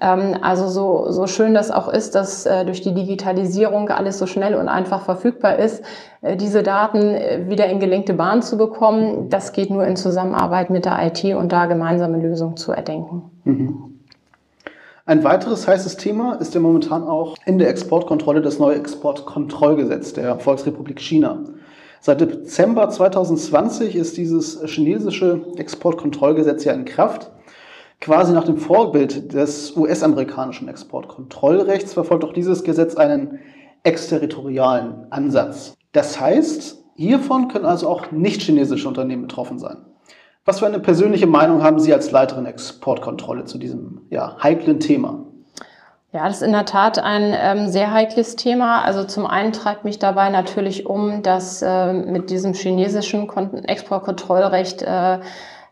Ähm, 0.00 0.36
also 0.42 0.68
so, 0.68 1.10
so 1.10 1.26
schön 1.26 1.54
das 1.54 1.70
auch 1.70 1.88
ist, 1.88 2.14
dass 2.14 2.46
äh, 2.46 2.64
durch 2.64 2.80
die 2.80 2.94
Digitalisierung 2.94 3.88
alles 3.90 4.18
so 4.18 4.26
schnell 4.26 4.54
und 4.54 4.68
einfach 4.68 5.02
verfügbar 5.02 5.58
ist, 5.58 5.84
äh, 6.22 6.36
diese 6.36 6.62
Daten 6.62 7.14
äh, 7.14 7.44
wieder 7.48 7.66
in 7.66 7.80
gelenkte 7.80 8.14
Bahn 8.14 8.42
zu 8.42 8.56
bekommen, 8.58 9.28
das 9.28 9.52
geht 9.52 9.70
nur 9.70 9.86
in 9.86 9.96
Zusammenarbeit 9.96 10.70
mit 10.70 10.84
der 10.84 10.98
IT 11.06 11.24
und 11.34 11.52
da 11.52 11.66
gemeinsame 11.66 12.18
Lösungen 12.18 12.56
zu 12.56 12.72
erdenken. 12.72 13.30
Mhm. 13.44 13.90
Ein 15.06 15.24
weiteres 15.24 15.66
heißes 15.66 15.96
Thema 15.96 16.34
ist 16.34 16.54
ja 16.54 16.60
momentan 16.60 17.02
auch 17.02 17.34
in 17.44 17.58
der 17.58 17.68
Exportkontrolle 17.68 18.42
das 18.42 18.58
neue 18.58 18.76
Exportkontrollgesetz 18.76 20.12
der 20.12 20.38
Volksrepublik 20.38 21.00
China. 21.00 21.40
Seit 22.02 22.22
Dezember 22.22 22.88
2020 22.88 23.94
ist 23.94 24.16
dieses 24.16 24.62
chinesische 24.64 25.42
Exportkontrollgesetz 25.56 26.64
ja 26.64 26.72
in 26.72 26.86
Kraft. 26.86 27.30
Quasi 28.00 28.32
nach 28.32 28.44
dem 28.44 28.56
Vorbild 28.56 29.34
des 29.34 29.76
US-amerikanischen 29.76 30.68
Exportkontrollrechts 30.68 31.92
verfolgt 31.92 32.24
auch 32.24 32.32
dieses 32.32 32.64
Gesetz 32.64 32.96
einen 32.96 33.40
exterritorialen 33.82 35.08
Ansatz. 35.10 35.74
Das 35.92 36.18
heißt, 36.18 36.82
hiervon 36.94 37.48
können 37.48 37.66
also 37.66 37.86
auch 37.88 38.10
nicht 38.10 38.40
chinesische 38.40 38.88
Unternehmen 38.88 39.22
betroffen 39.22 39.58
sein. 39.58 39.84
Was 40.46 40.60
für 40.60 40.66
eine 40.66 40.80
persönliche 40.80 41.26
Meinung 41.26 41.62
haben 41.62 41.78
Sie 41.78 41.92
als 41.92 42.10
Leiterin 42.10 42.46
Exportkontrolle 42.46 43.44
zu 43.44 43.58
diesem 43.58 44.06
ja, 44.08 44.38
heiklen 44.42 44.80
Thema? 44.80 45.26
Ja, 46.12 46.26
das 46.26 46.38
ist 46.38 46.42
in 46.42 46.50
der 46.50 46.64
Tat 46.64 46.98
ein 46.98 47.32
ähm, 47.36 47.68
sehr 47.68 47.92
heikles 47.92 48.34
Thema. 48.34 48.82
Also 48.82 49.04
zum 49.04 49.26
einen 49.26 49.52
treibt 49.52 49.84
mich 49.84 50.00
dabei 50.00 50.28
natürlich 50.28 50.84
um, 50.86 51.22
dass 51.22 51.62
äh, 51.62 51.92
mit 51.92 52.30
diesem 52.30 52.52
chinesischen 52.52 53.30
Exportkontrollrecht 53.64 54.82
äh, 54.82 55.20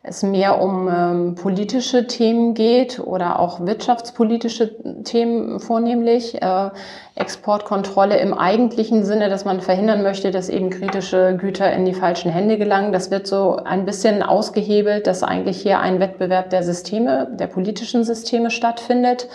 es 0.04 0.23
mehr 0.23 0.62
um 0.62 0.88
ähm, 0.88 1.35
politische 1.35 2.07
Themen 2.07 2.54
geht 2.54 3.00
oder 3.00 3.40
auch 3.40 3.66
wirtschaftspolitische 3.66 5.02
Themen 5.02 5.59
vornehmlich. 5.59 6.40
Äh, 6.40 6.71
Exportkontrolle 7.16 8.16
im 8.18 8.33
eigentlichen 8.33 9.04
Sinne, 9.04 9.28
dass 9.30 9.45
man 9.45 9.61
verhindern 9.61 10.04
möchte, 10.04 10.30
dass 10.30 10.49
eben 10.49 10.71
kritische 10.71 11.37
Güter 11.37 11.73
in 11.73 11.85
die 11.85 11.95
falschen 11.95 12.30
Hände 12.30 12.59
gelangen. 12.59 12.92
Das 12.92 13.11
wird 13.11 13.26
so 13.26 13.57
ein 13.57 13.85
bisschen 13.85 14.23
ausgehebelt, 14.23 15.09
dass 15.09 15.25
eigentlich 15.25 15.61
hier 15.61 15.80
ein 15.80 15.99
Wettbewerb 15.99 16.50
der 16.50 16.62
Systeme, 16.62 17.26
der 17.33 17.49
politischen 17.49 18.04
Systeme 18.04 18.50
stattfindet. 18.52 19.26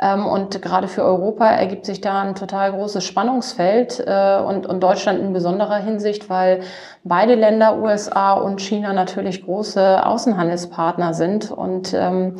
Ähm, 0.00 0.26
und 0.26 0.60
gerade 0.60 0.88
für 0.88 1.04
Europa 1.04 1.46
ergibt 1.46 1.86
sich 1.86 2.00
da 2.00 2.22
ein 2.22 2.34
total 2.34 2.72
großes 2.72 3.04
Spannungsfeld 3.04 4.02
äh, 4.06 4.38
und, 4.38 4.66
und 4.66 4.82
Deutschland 4.82 5.20
in 5.20 5.32
besonderer 5.32 5.76
Hinsicht, 5.76 6.28
weil 6.28 6.60
beide 7.04 7.34
Länder, 7.34 7.78
USA 7.78 8.32
und 8.32 8.60
China, 8.60 8.92
natürlich 8.92 9.44
große 9.44 10.04
Außenhandelspartner 10.04 11.14
sind 11.14 11.50
und 11.50 11.94
ähm, 11.94 12.36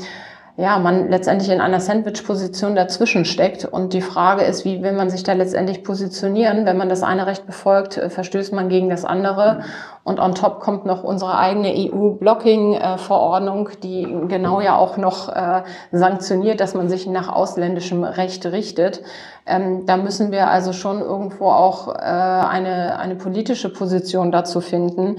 ja, 0.56 0.78
man 0.78 1.10
letztendlich 1.10 1.50
in 1.50 1.60
einer 1.60 1.80
Sandwich-Position 1.80 2.76
dazwischen 2.76 3.24
steckt. 3.24 3.64
Und 3.64 3.92
die 3.92 4.00
Frage 4.00 4.42
ist, 4.44 4.64
wie 4.64 4.82
will 4.82 4.92
man 4.92 5.10
sich 5.10 5.24
da 5.24 5.32
letztendlich 5.32 5.82
positionieren? 5.82 6.64
Wenn 6.64 6.76
man 6.76 6.88
das 6.88 7.02
eine 7.02 7.26
Recht 7.26 7.44
befolgt, 7.44 7.96
äh, 7.96 8.08
verstößt 8.08 8.52
man 8.52 8.68
gegen 8.68 8.88
das 8.88 9.04
andere. 9.04 9.62
Und 10.04 10.20
on 10.20 10.34
top 10.34 10.60
kommt 10.60 10.84
noch 10.84 11.02
unsere 11.02 11.38
eigene 11.38 11.72
EU-Blocking-Verordnung, 11.74 13.70
die 13.82 14.06
genau 14.28 14.60
ja 14.60 14.76
auch 14.76 14.98
noch 14.98 15.30
äh, 15.30 15.62
sanktioniert, 15.92 16.60
dass 16.60 16.74
man 16.74 16.90
sich 16.90 17.06
nach 17.06 17.30
ausländischem 17.30 18.04
Recht 18.04 18.44
richtet. 18.44 19.02
Ähm, 19.46 19.86
da 19.86 19.96
müssen 19.96 20.30
wir 20.30 20.48
also 20.48 20.74
schon 20.74 21.00
irgendwo 21.00 21.46
auch 21.46 21.88
äh, 21.88 22.00
eine, 22.00 22.98
eine 22.98 23.14
politische 23.14 23.72
Position 23.72 24.30
dazu 24.30 24.60
finden. 24.60 25.16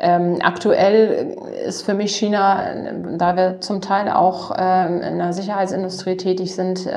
Ähm, 0.00 0.38
aktuell 0.42 1.36
ist 1.66 1.82
für 1.82 1.94
mich 1.94 2.14
China, 2.14 2.62
da 3.16 3.34
wir 3.34 3.60
zum 3.60 3.80
Teil 3.80 4.08
auch 4.08 4.52
ähm, 4.56 5.00
in 5.02 5.18
der 5.18 5.32
Sicherheitsindustrie 5.32 6.16
tätig 6.16 6.54
sind, 6.54 6.88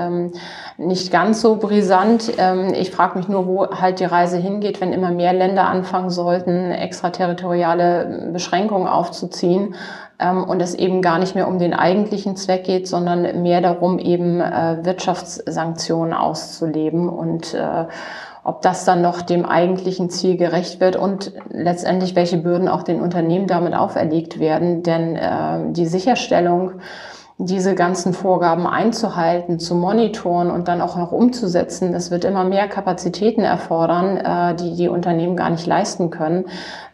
nicht 0.82 1.12
ganz 1.12 1.42
so 1.42 1.56
brisant. 1.56 2.32
Ähm, 2.38 2.74
ich 2.74 2.92
frage 2.92 3.18
mich 3.18 3.28
nur, 3.28 3.48
wo 3.48 3.68
halt 3.68 4.00
die 4.00 4.06
Reise 4.06 4.38
hingeht, 4.38 4.82
wenn 4.82 4.94
immer 4.94 5.12
mehr 5.12 5.34
Länder 5.34 5.68
anfangen 5.68 6.10
sollten, 6.10 6.72
extraterritoriale 6.72 8.30
Beschränkungen 8.34 8.88
aufzuziehen 8.88 9.76
ähm, 10.20 10.44
und 10.44 10.62
es 10.62 10.76
eben 10.76 11.02
gar 11.02 11.20
nicht 11.20 11.36
mehr 11.36 11.48
um 11.48 11.60
den 11.60 11.74
eigentlichen 11.74 12.36
Zweck 12.36 12.64
geht, 12.64 12.88
sondern 12.88 13.42
mehr 13.42 13.62
darum, 13.62 14.00
eben 14.00 14.42
äh, 14.42 14.80
Wirtschaftssanktionen 14.84 16.14
auszuleben 16.14 17.10
und 17.10 17.54
äh, 17.54 17.86
ob 18.44 18.62
das 18.64 18.86
dann 18.86 19.02
noch 19.02 19.22
dem 19.22 19.46
eigentlichen 19.46 20.10
Ziel 20.10 20.36
gerecht 20.36 20.80
wird 20.80 20.96
und 20.96 21.32
letztendlich 21.50 22.16
welche 22.16 22.38
Bürden 22.38 22.68
auch 22.68 22.82
den 22.82 23.00
Unternehmen 23.00 23.46
damit 23.46 23.76
auferlegt 23.76 24.40
werden. 24.40 24.82
Denn 24.82 25.16
äh, 25.16 25.72
die 25.72 25.86
Sicherstellung, 25.86 26.72
diese 27.46 27.76
ganzen 27.76 28.14
Vorgaben 28.14 28.68
einzuhalten, 28.68 29.60
zu 29.60 29.76
monitoren 29.76 30.52
und 30.52 30.68
dann 30.68 30.82
auch 30.82 30.96
noch 30.96 31.12
umzusetzen, 31.12 31.92
das 31.92 32.12
wird 32.12 32.24
immer 32.24 32.44
mehr 32.44 32.68
Kapazitäten 32.68 33.42
erfordern, 33.42 34.18
äh, 34.18 34.56
die 34.56 34.76
die 34.76 34.90
Unternehmen 34.90 35.36
gar 35.36 35.50
nicht 35.50 35.66
leisten 35.66 36.10
können. 36.10 36.46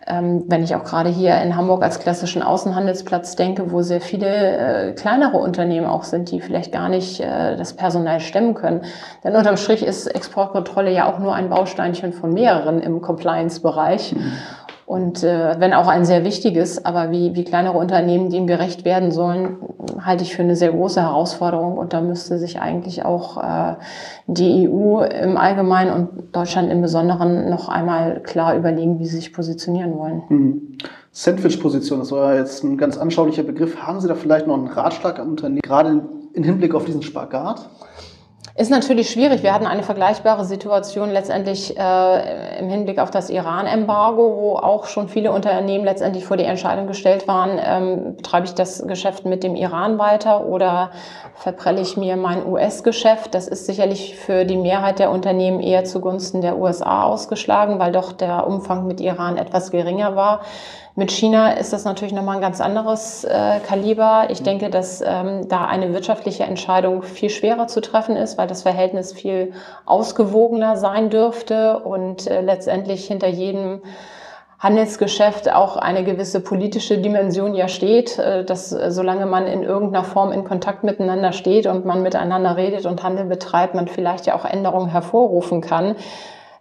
Ähm, 0.10 0.46
wenn 0.48 0.63
ich 0.63 0.74
auch 0.74 0.86
gerade 0.86 1.10
hier 1.10 1.42
in 1.42 1.58
Hamburg 1.58 1.84
als 1.84 2.00
klassischen 2.00 2.42
Außenhandelsplatz 2.42 3.36
denke, 3.36 3.74
wo 3.74 3.82
sehr 3.82 4.00
viele 4.00 4.27
äh, 4.27 4.94
kleinere 4.94 5.38
Unternehmen 5.38 5.86
auch 5.86 6.04
sind, 6.04 6.32
die 6.32 6.39
vielleicht 6.39 6.72
gar 6.72 6.88
nicht 6.88 7.20
äh, 7.20 7.58
das 7.58 7.74
Personal 7.74 8.22
stemmen 8.22 8.54
können. 8.54 8.82
Denn 9.25 9.36
unterm 9.36 9.58
Strich 9.58 9.86
ist 9.86 10.08
Exportkontrolle 10.08 10.94
ja 10.94 11.12
auch 11.12 11.20
nur 11.20 11.36
ein 11.36 11.50
Bausteinchen 11.50 12.13
von 12.13 12.32
mehreren 12.34 12.80
im 12.80 13.01
Compliance-Bereich. 13.01 14.16
Mhm. 14.16 14.32
Und 14.88 15.22
äh, 15.22 15.60
wenn 15.60 15.74
auch 15.74 15.89
ein 15.89 16.06
sehr 16.06 16.24
wichtiges, 16.24 16.86
aber 16.86 17.12
wie, 17.12 17.36
wie 17.36 17.44
kleinere 17.44 17.77
Unternehmen 17.77 18.29
dem 18.29 18.48
gerecht 18.48 18.86
werden 18.86 19.12
sollen, 19.12 19.58
halte 20.00 20.24
ich 20.24 20.34
für 20.34 20.44
eine 20.44 20.56
sehr 20.56 20.72
große 20.72 21.01
Herausforderung. 21.01 21.77
Und 21.77 21.91
da 21.91 22.00
müsste 22.00 22.39
sich 22.39 22.62
eigentlich 22.62 23.03
auch 23.03 23.36
äh, 23.36 23.75
die 24.27 24.70
EU 24.70 25.01
im 25.01 25.36
Allgemeinen 25.36 25.91
und 25.91 26.34
Deutschland 26.34 26.72
im 26.72 26.82
Besonderen 26.82 27.50
noch 27.50 27.67
einmal 27.67 28.22
klar 28.24 28.56
überlegen, 28.56 28.98
wie 29.00 29.06
sie 29.06 29.17
sich 29.17 29.34
positionieren 29.34 29.98
wollen. 29.98 30.24
Mhm. 30.29 30.77
Sandwich-Position, 31.12 32.00
das 32.00 32.13
war 32.13 32.36
jetzt 32.36 32.63
ein 32.63 32.77
ganz 32.77 32.98
anschaulicher 32.98 33.44
Begriff. 33.44 33.75
Haben 33.82 34.00
Sie 34.00 34.08
da 34.08 34.15
vielleicht 34.15 34.48
noch 34.48 34.58
einen 34.58 34.67
Ratschlag 34.67 35.20
am 35.20 35.32
Unternehmen, 35.32 35.63
gerade 35.63 36.01
im 36.32 36.44
Hinblick 36.44 36.74
auf 36.74 36.86
diesen 36.86 37.01
Spagat? 37.01 37.70
Ist 38.58 38.72
natürlich 38.72 39.12
schwierig. 39.12 39.44
Wir 39.44 39.54
hatten 39.54 39.68
eine 39.68 39.84
vergleichbare 39.84 40.44
Situation 40.44 41.12
letztendlich 41.12 41.78
äh, 41.78 42.58
im 42.58 42.70
Hinblick 42.70 42.98
auf 42.98 43.12
das 43.12 43.30
Iran-Embargo, 43.30 44.36
wo 44.36 44.56
auch 44.56 44.86
schon 44.86 45.10
viele 45.10 45.32
Unternehmen 45.32 45.86
letztendlich 45.86 46.26
vor 46.26 46.38
die 46.38 46.44
Entscheidung 46.44 46.88
gestellt 46.88 47.28
waren, 47.28 47.60
ähm, 47.64 48.16
betreibe 48.16 48.48
ich 48.48 48.56
das 48.56 48.88
Geschäft 48.88 49.26
mit 49.26 49.44
dem 49.44 49.56
Iran 49.56 50.00
weiter 50.00 50.48
oder 50.48 50.90
verprelle 51.36 51.82
ich 51.82 51.98
mir 51.98 52.18
mein 52.18 52.48
US-Geschäft. 52.48 53.36
Das 53.36 53.48
ist 53.48 53.68
sicherlich 53.68 54.16
für 54.16 54.44
die 54.44 54.58
Mehrheit 54.58 54.98
der 54.98 55.12
Unternehmen 55.12 55.60
eher 55.60 55.84
zugunsten 55.84 56.42
der 56.42 56.58
USA 56.58 57.04
ausgeschlagen, 57.04 57.78
weil 57.78 57.92
doch 57.92 58.12
der 58.12 58.48
Umfang 58.48 58.88
mit 58.88 59.00
Iran 59.00 59.38
etwas 59.38 59.70
geringer 59.70 60.16
war. 60.16 60.42
Mit 61.00 61.12
China 61.12 61.51
ist 61.51 61.74
das 61.74 61.86
natürlich 61.86 62.12
nochmal 62.12 62.38
ein 62.38 62.42
ganz 62.42 62.60
anderes 62.60 63.24
äh, 63.24 63.60
Kaliber. 63.60 64.30
Ich 64.30 64.42
denke, 64.42 64.72
dass 64.72 65.00
ähm, 65.06 65.48
da 65.48 65.66
eine 65.66 65.94
wirtschaftliche 65.94 66.44
Entscheidung 66.44 67.04
viel 67.04 67.30
schwerer 67.30 67.68
zu 67.68 67.82
treffen 67.82 68.16
ist, 68.16 68.39
weil 68.39 68.48
das 68.48 68.63
Verhältnis 68.63 69.13
viel 69.13 69.54
ausgewogener 69.86 70.75
sein 70.75 71.12
dürfte 71.12 71.77
und 71.77 72.25
äh, 72.25 72.42
letztendlich 72.42 73.06
hinter 73.06 73.27
jedem 73.27 73.84
Handelsgeschäft 74.58 75.54
auch 75.54 75.77
eine 75.77 76.04
gewisse 76.04 76.39
politische 76.39 76.98
Dimension 76.98 77.54
ja 77.54 77.68
steht, 77.68 78.18
äh, 78.18 78.44
dass 78.44 78.72
äh, 78.72 78.89
solange 78.89 79.27
man 79.27 79.46
in 79.46 79.62
irgendeiner 79.62 80.04
Form 80.04 80.32
in 80.32 80.46
Kontakt 80.46 80.84
miteinander 80.84 81.32
steht 81.32 81.68
und 81.68 81.86
man 81.86 82.01
miteinander 82.01 82.58
redet 82.58 82.88
und 82.88 83.04
Handel 83.04 83.25
betreibt, 83.25 83.75
man 83.75 83.88
vielleicht 83.88 84.25
ja 84.25 84.34
auch 84.34 84.46
Änderungen 84.46 84.89
hervorrufen 84.89 85.62
kann. 85.62 85.96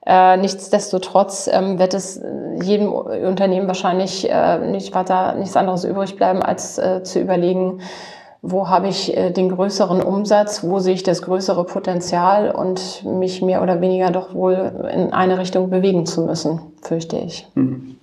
Äh, 0.07 0.37
nichtsdestotrotz 0.37 1.51
ähm, 1.53 1.81
wird 1.81 1.93
es 1.93 2.23
jedem 2.63 2.93
Unternehmen 2.93 3.67
wahrscheinlich 3.67 4.31
äh, 4.31 4.59
nicht 4.71 4.95
weiter 4.95 5.35
nichts 5.35 5.57
anderes 5.57 5.85
übrig 5.85 6.15
bleiben, 6.15 6.43
als 6.43 6.79
äh, 6.79 7.03
zu 7.03 7.21
überlegen, 7.21 7.81
wo 8.41 8.69
habe 8.69 8.87
ich 8.87 9.17
äh, 9.17 9.33
den 9.33 9.49
größeren 9.49 10.01
Umsatz, 10.01 10.63
wo 10.63 10.79
sehe 10.79 10.95
ich 10.95 11.03
das 11.03 11.23
größere 11.23 11.65
Potenzial 11.65 12.53
und 12.53 13.05
mich 13.05 13.43
mehr 13.43 13.63
oder 13.63 13.81
weniger 13.81 14.13
doch 14.13 14.33
wohl 14.33 14.89
in 14.95 15.13
eine 15.13 15.39
Richtung 15.39 15.71
bewegen 15.71 16.07
zu 16.07 16.23
müssen, 16.23 16.61
fürchte 16.83 17.17
ich. 17.17 17.49
Mhm. 17.55 17.97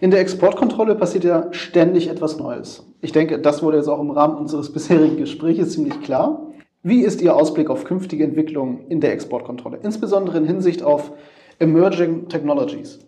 In 0.00 0.10
der 0.10 0.20
Exportkontrolle 0.20 0.94
passiert 0.94 1.24
ja 1.24 1.48
ständig 1.50 2.08
etwas 2.08 2.38
Neues. 2.38 2.82
Ich 3.02 3.12
denke, 3.12 3.38
das 3.38 3.62
wurde 3.62 3.76
jetzt 3.76 3.88
auch 3.88 4.00
im 4.00 4.10
Rahmen 4.10 4.36
unseres 4.36 4.72
bisherigen 4.72 5.18
Gesprächs 5.18 5.72
ziemlich 5.72 6.00
klar. 6.00 6.40
Wie 6.82 7.02
ist 7.02 7.20
Ihr 7.20 7.36
Ausblick 7.36 7.68
auf 7.68 7.84
künftige 7.84 8.24
Entwicklungen 8.24 8.86
in 8.88 9.00
der 9.00 9.12
Exportkontrolle, 9.12 9.78
insbesondere 9.82 10.38
in 10.38 10.46
Hinsicht 10.46 10.82
auf 10.82 11.12
Emerging 11.58 12.28
Technologies? 12.28 13.00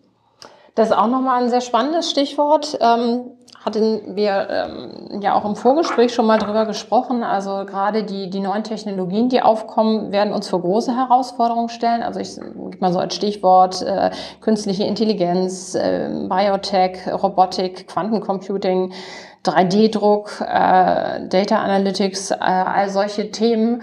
Das 0.74 0.90
ist 0.90 0.96
auch 0.96 1.06
nochmal 1.06 1.42
ein 1.42 1.48
sehr 1.48 1.62
spannendes 1.62 2.10
Stichwort. 2.10 2.78
Ähm, 2.80 3.30
hatten 3.64 4.16
wir 4.16 4.48
ähm, 4.50 5.20
ja 5.20 5.34
auch 5.34 5.44
im 5.44 5.54
Vorgespräch 5.54 6.12
schon 6.12 6.26
mal 6.26 6.38
drüber 6.38 6.66
gesprochen. 6.66 7.22
Also 7.22 7.64
gerade 7.64 8.02
die, 8.04 8.28
die 8.28 8.40
neuen 8.40 8.64
Technologien, 8.64 9.28
die 9.28 9.40
aufkommen, 9.40 10.10
werden 10.10 10.32
uns 10.32 10.48
vor 10.48 10.60
große 10.60 10.96
Herausforderungen 10.96 11.68
stellen. 11.68 12.02
Also 12.02 12.20
ich 12.20 12.34
gebe 12.34 12.78
mal 12.80 12.92
so 12.92 12.98
als 12.98 13.14
Stichwort 13.14 13.82
äh, 13.82 14.10
künstliche 14.40 14.84
Intelligenz, 14.84 15.74
äh, 15.74 16.08
Biotech, 16.28 17.06
Robotik, 17.12 17.86
Quantencomputing. 17.86 18.92
3D-Druck, 19.44 20.40
äh, 20.40 21.26
Data 21.26 21.56
Analytics, 21.56 22.30
äh, 22.30 22.36
all 22.38 22.88
solche 22.88 23.32
Themen, 23.32 23.82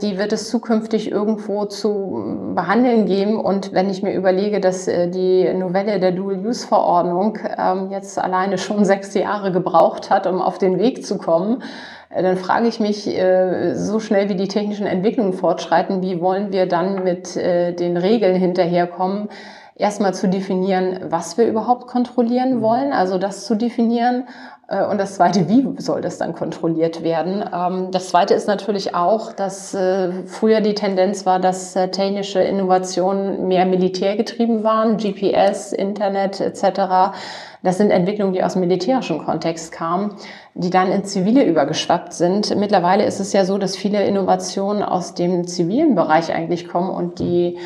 die 0.00 0.18
wird 0.18 0.32
es 0.32 0.48
zukünftig 0.50 1.10
irgendwo 1.10 1.66
zu 1.66 2.52
behandeln 2.54 3.06
geben. 3.06 3.38
Und 3.38 3.72
wenn 3.72 3.90
ich 3.90 4.02
mir 4.02 4.12
überlege, 4.12 4.60
dass 4.60 4.88
äh, 4.88 5.08
die 5.08 5.52
Novelle 5.54 6.00
der 6.00 6.10
Dual-Use-Verordnung 6.12 7.38
ähm, 7.56 7.90
jetzt 7.90 8.18
alleine 8.18 8.58
schon 8.58 8.84
sechs 8.84 9.14
Jahre 9.14 9.52
gebraucht 9.52 10.10
hat, 10.10 10.26
um 10.26 10.42
auf 10.42 10.58
den 10.58 10.78
Weg 10.78 11.06
zu 11.06 11.16
kommen, 11.16 11.62
äh, 12.10 12.22
dann 12.22 12.36
frage 12.36 12.66
ich 12.66 12.80
mich, 12.80 13.06
äh, 13.06 13.74
so 13.74 14.00
schnell 14.00 14.28
wie 14.28 14.34
die 14.34 14.48
technischen 14.48 14.86
Entwicklungen 14.86 15.32
fortschreiten, 15.32 16.02
wie 16.02 16.20
wollen 16.20 16.52
wir 16.52 16.66
dann 16.66 17.04
mit 17.04 17.36
den 17.36 17.96
Regeln 17.96 18.34
hinterherkommen? 18.34 19.28
Erstmal 19.74 20.12
zu 20.12 20.28
definieren, 20.28 20.98
was 21.08 21.38
wir 21.38 21.46
überhaupt 21.46 21.86
kontrollieren 21.86 22.60
wollen, 22.60 22.92
also 22.92 23.16
das 23.16 23.46
zu 23.46 23.54
definieren 23.54 24.24
und 24.68 24.98
das 24.98 25.16
Zweite, 25.16 25.48
wie 25.48 25.66
soll 25.78 26.00
das 26.00 26.18
dann 26.18 26.34
kontrolliert 26.34 27.02
werden? 27.02 27.44
Ähm, 27.52 27.90
das 27.90 28.08
Zweite 28.08 28.32
ist 28.34 28.46
natürlich 28.46 28.94
auch, 28.94 29.32
dass 29.32 29.74
äh, 29.74 30.24
früher 30.24 30.60
die 30.60 30.74
Tendenz 30.74 31.26
war, 31.26 31.40
dass 31.40 31.76
äh, 31.76 31.88
technische 31.88 32.40
Innovationen 32.40 33.48
mehr 33.48 33.66
militärgetrieben 33.66 34.62
waren, 34.64 34.96
GPS, 34.96 35.72
Internet 35.72 36.40
etc. 36.40 37.12
Das 37.62 37.76
sind 37.76 37.90
Entwicklungen, 37.90 38.32
die 38.32 38.42
aus 38.42 38.54
dem 38.54 38.60
militärischen 38.60 39.24
Kontext 39.24 39.72
kamen, 39.72 40.16
die 40.54 40.70
dann 40.70 40.90
ins 40.90 41.12
Zivile 41.12 41.44
übergeschwappt 41.44 42.12
sind. 42.12 42.56
Mittlerweile 42.56 43.04
ist 43.04 43.20
es 43.20 43.32
ja 43.32 43.44
so, 43.44 43.58
dass 43.58 43.76
viele 43.76 44.04
Innovationen 44.04 44.82
aus 44.82 45.14
dem 45.14 45.46
zivilen 45.46 45.94
Bereich 45.94 46.32
eigentlich 46.32 46.68
kommen 46.68 46.90
und 46.90 47.18
die 47.18 47.58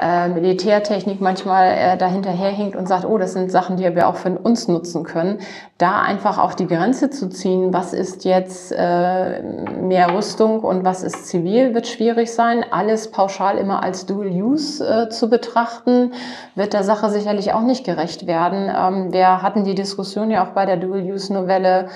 äh, 0.00 0.28
Militärtechnik 0.28 1.20
manchmal 1.20 1.72
äh, 1.72 1.96
dahinterherhinkt 1.98 2.76
und 2.76 2.88
sagt, 2.88 3.04
oh, 3.04 3.18
das 3.18 3.34
sind 3.34 3.50
Sachen, 3.52 3.76
die 3.76 3.94
wir 3.94 4.08
auch 4.08 4.16
für 4.16 4.30
uns 4.30 4.66
nutzen 4.66 5.04
können, 5.04 5.38
da 5.76 6.00
einfach 6.00 6.38
auch 6.38 6.54
die 6.54 6.66
Grenze 6.66 7.10
zu 7.10 7.28
ziehen, 7.28 7.74
was 7.74 7.92
ist 7.92 8.24
jetzt 8.24 8.72
äh, 8.72 9.42
mehr 9.42 10.14
Rüstung 10.14 10.60
und 10.60 10.84
was 10.84 11.02
ist 11.02 11.26
zivil, 11.26 11.74
wird 11.74 11.86
schwierig 11.86 12.32
sein. 12.32 12.64
Alles 12.70 13.10
pauschal 13.10 13.58
immer 13.58 13.82
als 13.82 14.06
Dual 14.06 14.28
Use 14.28 14.82
äh, 14.86 15.08
zu 15.10 15.28
betrachten, 15.28 16.12
wird 16.54 16.72
der 16.72 16.84
Sache 16.84 17.10
sicherlich 17.10 17.52
auch 17.52 17.62
nicht 17.62 17.84
gerecht 17.84 18.26
werden. 18.26 18.70
Ähm, 18.74 19.12
wir 19.12 19.42
hatten 19.42 19.64
die 19.64 19.74
Diskussion 19.74 20.30
ja 20.30 20.46
auch 20.46 20.52
bei 20.52 20.64
der 20.64 20.78
Dual 20.78 21.02
Use 21.02 21.32
Novelle 21.34 21.88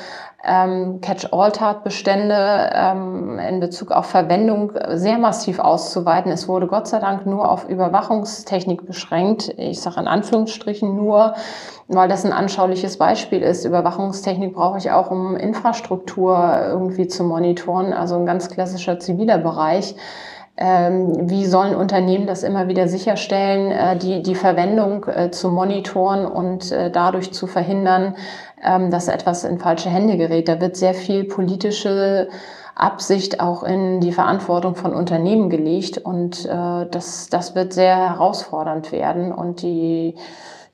ähm, 0.47 1.01
Catch-all-Tatbestände 1.01 2.71
ähm, 2.73 3.39
in 3.39 3.61
Bezug 3.61 3.91
auf 3.91 4.07
Verwendung 4.07 4.73
sehr 4.91 5.19
massiv 5.19 5.59
auszuweiten. 5.59 6.31
Es 6.31 6.49
wurde 6.49 6.67
Gott 6.67 6.87
sei 6.87 7.01
Dank 7.01 7.27
nur 7.27 7.51
auf 7.51 7.69
Überwachungstechnik 7.69 8.87
beschränkt. 8.87 9.53
Ich 9.57 9.81
sage 9.81 10.01
in 10.01 10.09
Anführungsstrichen 10.09 10.95
nur, 10.95 11.35
weil 11.89 12.09
das 12.09 12.25
ein 12.25 12.33
anschauliches 12.33 12.97
Beispiel 12.99 13.43
ist. 13.43 13.65
Überwachungstechnik 13.65 14.55
brauche 14.55 14.79
ich 14.79 14.91
auch, 14.91 15.11
um 15.11 15.37
Infrastruktur 15.37 16.59
irgendwie 16.69 17.09
zu 17.09 17.25
monitoren, 17.25 17.93
also 17.93 18.17
ein 18.17 18.27
ganz 18.27 18.49
klassischer 18.49 18.99
ziviler 19.01 19.39
Bereich. 19.39 19.97
Ähm, 20.59 21.29
wie 21.29 21.45
sollen 21.45 21.75
Unternehmen 21.75 22.27
das 22.27 22.43
immer 22.43 22.67
wieder 22.67 22.89
sicherstellen, 22.89 23.71
äh, 23.71 23.97
die, 23.99 24.23
die 24.23 24.35
Verwendung 24.35 25.05
äh, 25.05 25.31
zu 25.31 25.51
monitoren 25.51 26.25
und 26.25 26.73
äh, 26.73 26.91
dadurch 26.91 27.33
zu 27.33 27.47
verhindern, 27.47 28.17
ähm, 28.65 28.91
dass 28.91 29.09
etwas 29.09 29.45
in 29.45 29.59
falsche 29.59 29.91
Hände 29.91 30.17
gerät. 30.17 30.49
Da 30.49 30.61
wird 30.61 30.77
sehr 30.77 30.95
viel 30.95 31.25
politische 31.25 32.29
Absicht 32.75 33.41
auch 33.41 33.65
in 33.65 34.01
die 34.01 34.13
Verantwortung 34.13 34.77
von 34.77 34.95
Unternehmen 34.95 35.51
gelegt 35.51 35.99
und 35.99 36.47
äh, 36.47 36.87
das, 36.91 37.29
das 37.29 37.55
wird 37.55 37.73
sehr 37.73 37.97
herausfordernd 37.97 38.93
werden 38.93 39.33
und 39.33 39.63
die 39.63 40.15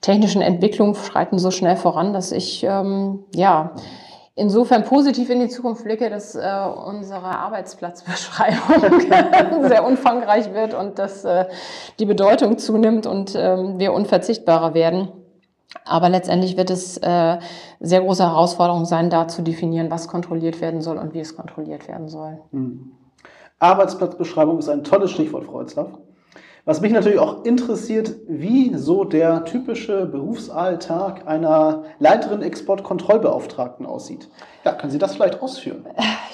technischen 0.01 0.43
Entwicklungen 0.43 0.95
schreiten 0.97 1.39
so 1.39 1.51
schnell 1.51 1.77
voran, 1.77 2.13
dass 2.13 2.33
ich 2.33 2.65
ähm, 2.65 3.21
ja 3.35 3.73
insofern 4.35 4.85
positiv 4.85 5.31
in 5.31 5.41
die 5.41 5.49
Zukunft 5.49 5.85
blicke, 5.85 6.11
dass 6.11 6.35
äh, 6.35 6.41
unsere 6.41 7.27
Arbeitsplatzbeschreibung 7.27 9.01
sehr 9.69 9.87
umfangreich 9.87 10.53
wird 10.55 10.75
und 10.75 10.99
dass 10.99 11.25
äh, 11.25 11.47
die 11.99 12.07
Bedeutung 12.07 12.59
zunimmt 12.59 13.07
und 13.07 13.35
äh, 13.35 13.79
wir 13.79 13.93
unverzichtbarer 13.93 14.75
werden. 14.75 15.09
Aber 15.85 16.09
letztendlich 16.09 16.57
wird 16.57 16.71
es 16.71 16.99
äh, 16.99 17.39
sehr 17.81 18.01
große 18.03 18.23
Herausforderung 18.23 18.85
sein, 18.85 19.11
da 19.11 19.27
zu 19.29 19.43
definieren, 19.43 19.91
was 19.91 20.07
kontrolliert 20.07 20.61
werden 20.61 20.83
soll 20.83 20.99
und 20.99 21.15
wie 21.15 21.21
es 21.21 21.35
kontrolliert 21.35 21.89
werden 21.89 22.09
soll. 22.09 22.41
Mhm. 22.51 22.93
Arbeitsplatzbeschreibung 23.59 24.59
ist 24.59 24.69
ein 24.69 24.85
tolles 24.85 25.13
Stichwort, 25.13 25.45
Frau 25.45 25.63
Itzlaff. 25.63 25.89
Was 26.65 26.81
mich 26.81 26.93
natürlich 26.93 27.19
auch 27.19 27.45
interessiert, 27.45 28.15
wie 28.29 28.73
so 28.77 29.03
der 29.03 29.45
typische 29.45 30.07
Berufsalltag 30.07 31.27
einer 31.27 31.83
Leiterin 31.99 32.41
Exportkontrollbeauftragten 32.41 33.85
aussieht. 33.85 34.29
Ja, 34.65 34.71
können 34.71 34.93
Sie 34.93 34.99
das 35.01 35.17
vielleicht 35.17 35.43
ausführen? 35.43 35.85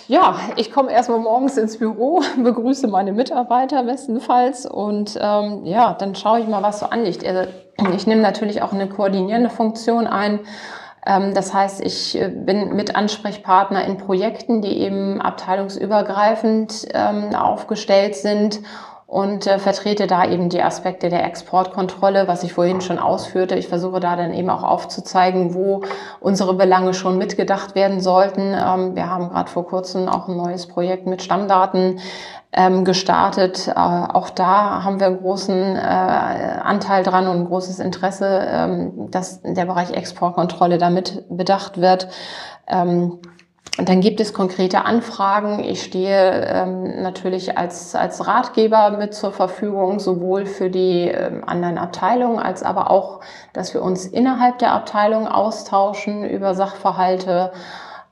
Ja, 0.07 0.37
ich 0.57 0.71
komme 0.71 0.93
erstmal 0.93 1.21
morgens 1.21 1.57
ins 1.57 1.79
Büro, 1.79 2.23
begrüße 2.43 2.89
meine 2.89 3.13
Mitarbeiter 3.13 3.85
bestenfalls 3.85 4.67
und 4.67 5.19
ähm, 5.19 5.65
ja, 5.65 5.95
dann 5.95 6.15
schaue 6.15 6.41
ich 6.41 6.47
mal, 6.47 6.63
was 6.63 6.81
so 6.81 6.87
anliegt. 6.87 7.27
Also, 7.27 7.51
ich 7.97 8.07
nehme 8.07 8.21
natürlich 8.21 8.61
auch 8.61 8.75
eine 8.75 8.89
koordinierende 8.89 9.49
Funktion 9.49 10.07
ein. 10.07 10.41
Ähm, 11.07 11.33
das 11.33 11.55
heißt, 11.55 11.81
ich 11.81 12.21
äh, 12.21 12.29
bin 12.29 12.77
mit 12.77 12.97
Ansprechpartner 12.97 13.85
in 13.87 13.97
Projekten, 13.97 14.61
die 14.61 14.79
eben 14.79 15.23
abteilungsübergreifend 15.23 16.89
ähm, 16.93 17.35
aufgestellt 17.35 18.15
sind 18.15 18.61
und 19.09 19.47
äh, 19.47 19.59
vertrete 19.59 20.07
da 20.07 20.27
eben 20.27 20.51
die 20.51 20.63
Aspekte 20.63 21.09
der 21.09 21.25
Exportkontrolle, 21.25 22.29
was 22.29 22.43
ich 22.43 22.53
vorhin 22.53 22.83
schon 22.83 22.99
ausführte. 22.99 23.55
Ich 23.55 23.67
versuche 23.67 24.01
da 24.01 24.17
dann 24.17 24.35
eben 24.35 24.51
auch 24.51 24.63
aufzuzeigen, 24.63 25.55
wo 25.55 25.81
unsere 26.21 26.53
Belange 26.53 26.93
schon 26.93 27.17
mitgedacht 27.17 27.75
werden 27.75 28.01
sollten. 28.01 28.53
Ähm, 28.53 28.95
wir 28.95 29.09
haben 29.09 29.31
gerade 29.31 29.51
vor 29.51 29.67
kurzem 29.67 30.11
auch 30.11 30.29
ein 30.29 30.37
neues 30.37 30.67
Projekt 30.67 31.07
mit 31.07 31.23
Stammdaten 31.23 32.01
ähm, 32.53 32.85
gestartet. 32.85 33.69
Äh, 33.69 33.73
auch 33.73 34.29
da 34.29 34.85
haben 34.85 35.01
wir 35.01 35.07
einen 35.07 35.21
großen 35.21 35.77
äh, 35.77 35.79
Anteil 35.79 37.03
dran 37.03 37.29
und 37.29 37.39
ein 37.39 37.47
großes 37.47 37.79
Interesse, 37.79 38.47
ähm, 38.47 39.11
dass 39.11 39.41
der 39.41 39.65
Bereich 39.65 39.91
Exportkontrolle 39.91 40.77
damit 40.77 41.25
bedacht 41.31 41.81
wird. 41.81 42.09
Ähm, 42.67 43.21
und 43.79 43.89
dann 43.89 44.01
gibt 44.01 44.19
es 44.19 44.33
konkrete 44.33 44.85
Anfragen. 44.85 45.61
Ich 45.61 45.85
stehe 45.85 46.45
ähm, 46.47 47.01
natürlich 47.01 47.57
als, 47.57 47.95
als 47.95 48.27
Ratgeber 48.27 48.91
mit 48.91 49.15
zur 49.15 49.33
Verfügung, 49.33 50.01
sowohl 50.01 50.47
für 50.47 50.69
die 50.69 51.09
ähm, 51.09 51.45
anderen 51.47 51.79
Abteilungen 51.79 52.41
als 52.41 52.65
aber 52.65 52.91
auch, 52.91 53.21
dass 53.53 53.75
wir 53.75 53.83
uns 53.83 54.05
innerhalb 54.05 54.59
der 54.59 54.73
Abteilung 54.73 55.29
austauschen 55.29 56.29
über 56.29 56.57
Sachverhalte. 56.57 57.53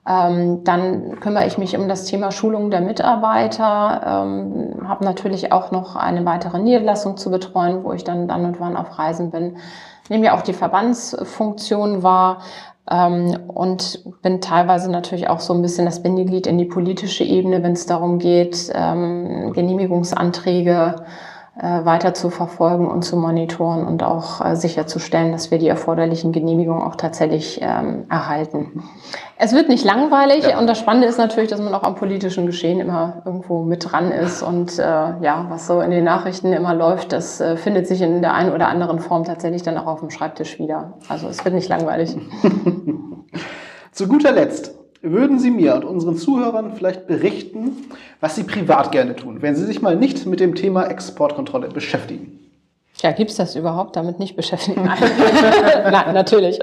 Ähm, 0.08 0.62
dann 0.64 1.18
kümmere 1.20 1.46
ich 1.46 1.58
mich 1.58 1.76
um 1.76 1.88
das 1.88 2.04
Thema 2.04 2.30
Schulung 2.30 2.70
der 2.70 2.80
Mitarbeiter, 2.80 4.24
ähm, 4.24 4.88
habe 4.88 5.04
natürlich 5.04 5.52
auch 5.52 5.72
noch 5.72 5.96
eine 5.96 6.24
weitere 6.24 6.60
Niederlassung 6.60 7.16
zu 7.16 7.30
betreuen, 7.30 7.82
wo 7.82 7.92
ich 7.92 8.04
dann 8.04 8.28
dann 8.28 8.44
und 8.44 8.60
wann 8.60 8.76
auf 8.76 8.98
Reisen 8.98 9.30
bin. 9.30 9.56
Nehme 10.08 10.26
ja 10.26 10.36
auch 10.36 10.42
die 10.42 10.52
Verbandsfunktion 10.52 12.04
wahr, 12.04 12.38
ähm, 12.90 13.36
und 13.48 14.04
bin 14.22 14.40
teilweise 14.40 14.90
natürlich 14.90 15.28
auch 15.28 15.40
so 15.40 15.52
ein 15.52 15.62
bisschen 15.62 15.86
das 15.86 16.02
Bindeglied 16.02 16.46
in 16.46 16.58
die 16.58 16.66
politische 16.66 17.24
Ebene, 17.24 17.62
wenn 17.62 17.72
es 17.72 17.86
darum 17.86 18.18
geht, 18.18 18.70
ähm, 18.74 19.52
Genehmigungsanträge 19.52 20.96
weiter 21.62 22.12
zu 22.12 22.28
verfolgen 22.28 22.86
und 22.86 23.02
zu 23.02 23.16
monitoren 23.16 23.86
und 23.86 24.02
auch 24.02 24.44
äh, 24.44 24.56
sicherzustellen, 24.56 25.32
dass 25.32 25.50
wir 25.50 25.58
die 25.58 25.68
erforderlichen 25.68 26.32
Genehmigungen 26.32 26.82
auch 26.82 26.96
tatsächlich 26.96 27.60
ähm, 27.62 28.04
erhalten. 28.10 28.82
Es 29.38 29.54
wird 29.54 29.70
nicht 29.70 29.84
langweilig 29.84 30.46
ja. 30.46 30.58
und 30.58 30.66
das 30.66 30.78
Spannende 30.78 31.08
ist 31.08 31.16
natürlich, 31.16 31.48
dass 31.48 31.60
man 31.60 31.72
auch 31.72 31.82
am 31.82 31.94
politischen 31.94 32.44
Geschehen 32.44 32.78
immer 32.78 33.22
irgendwo 33.24 33.62
mit 33.62 33.90
dran 33.90 34.12
ist 34.12 34.42
und 34.42 34.78
äh, 34.78 34.82
ja, 34.82 35.46
was 35.48 35.66
so 35.66 35.80
in 35.80 35.90
den 35.90 36.04
Nachrichten 36.04 36.52
immer 36.52 36.74
läuft, 36.74 37.12
das 37.12 37.40
äh, 37.40 37.56
findet 37.56 37.86
sich 37.86 38.02
in 38.02 38.20
der 38.20 38.34
einen 38.34 38.52
oder 38.52 38.68
anderen 38.68 38.98
Form 38.98 39.24
tatsächlich 39.24 39.62
dann 39.62 39.78
auch 39.78 39.86
auf 39.86 40.00
dem 40.00 40.10
Schreibtisch 40.10 40.58
wieder. 40.58 40.94
Also 41.08 41.26
es 41.28 41.42
wird 41.42 41.54
nicht 41.54 41.70
langweilig. 41.70 42.16
Zu 43.92 44.08
guter 44.08 44.32
Letzt, 44.32 44.75
würden 45.12 45.38
Sie 45.38 45.50
mir 45.50 45.74
und 45.74 45.84
unseren 45.84 46.16
Zuhörern 46.16 46.72
vielleicht 46.74 47.06
berichten, 47.06 47.88
was 48.20 48.36
Sie 48.36 48.44
privat 48.44 48.92
gerne 48.92 49.16
tun, 49.16 49.42
wenn 49.42 49.56
Sie 49.56 49.64
sich 49.64 49.82
mal 49.82 49.96
nicht 49.96 50.26
mit 50.26 50.40
dem 50.40 50.54
Thema 50.54 50.86
Exportkontrolle 50.86 51.68
beschäftigen? 51.68 52.40
Ja, 53.02 53.12
gibt 53.12 53.30
es 53.30 53.36
das 53.36 53.56
überhaupt 53.56 53.96
damit 53.96 54.18
nicht 54.18 54.36
beschäftigen? 54.36 54.84
Nein, 54.84 54.98
Nein 55.90 56.14
natürlich. 56.14 56.58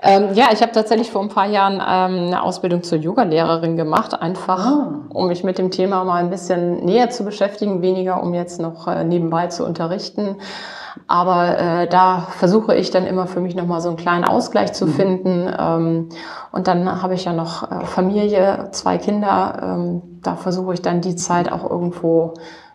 Ähm, 0.00 0.34
ja, 0.34 0.46
ich 0.52 0.62
habe 0.62 0.70
tatsächlich 0.72 1.10
vor 1.10 1.22
ein 1.22 1.28
paar 1.28 1.48
Jahren 1.48 1.74
ähm, 1.74 2.26
eine 2.26 2.42
Ausbildung 2.42 2.84
zur 2.84 2.98
Yogalehrerin 2.98 3.76
gemacht, 3.76 4.20
einfach 4.20 4.64
ah. 4.64 5.00
um 5.08 5.26
mich 5.26 5.42
mit 5.42 5.58
dem 5.58 5.72
Thema 5.72 6.04
mal 6.04 6.22
ein 6.22 6.30
bisschen 6.30 6.84
näher 6.84 7.10
zu 7.10 7.24
beschäftigen, 7.24 7.82
weniger 7.82 8.22
um 8.22 8.32
jetzt 8.32 8.60
noch 8.60 8.86
äh, 8.86 9.02
nebenbei 9.02 9.48
zu 9.48 9.64
unterrichten. 9.64 10.36
Aber 11.06 11.58
äh, 11.58 11.88
da 11.88 12.26
versuche 12.30 12.74
ich 12.74 12.90
dann 12.90 13.06
immer 13.06 13.26
für 13.26 13.40
mich 13.40 13.54
nochmal 13.54 13.80
so 13.80 13.88
einen 13.88 13.96
kleinen 13.96 14.24
Ausgleich 14.24 14.72
zu 14.72 14.86
mhm. 14.86 14.92
finden. 14.92 15.54
Ähm, 15.58 16.08
und 16.52 16.68
dann 16.68 17.02
habe 17.02 17.14
ich 17.14 17.24
ja 17.24 17.32
noch 17.32 17.70
äh, 17.70 17.84
Familie, 17.84 18.68
zwei 18.72 18.98
Kinder. 18.98 19.60
Ähm, 19.62 20.02
da 20.22 20.36
versuche 20.36 20.74
ich 20.74 20.82
dann 20.82 21.00
die 21.00 21.16
Zeit 21.16 21.50
auch 21.50 21.68
irgendwo 21.68 22.34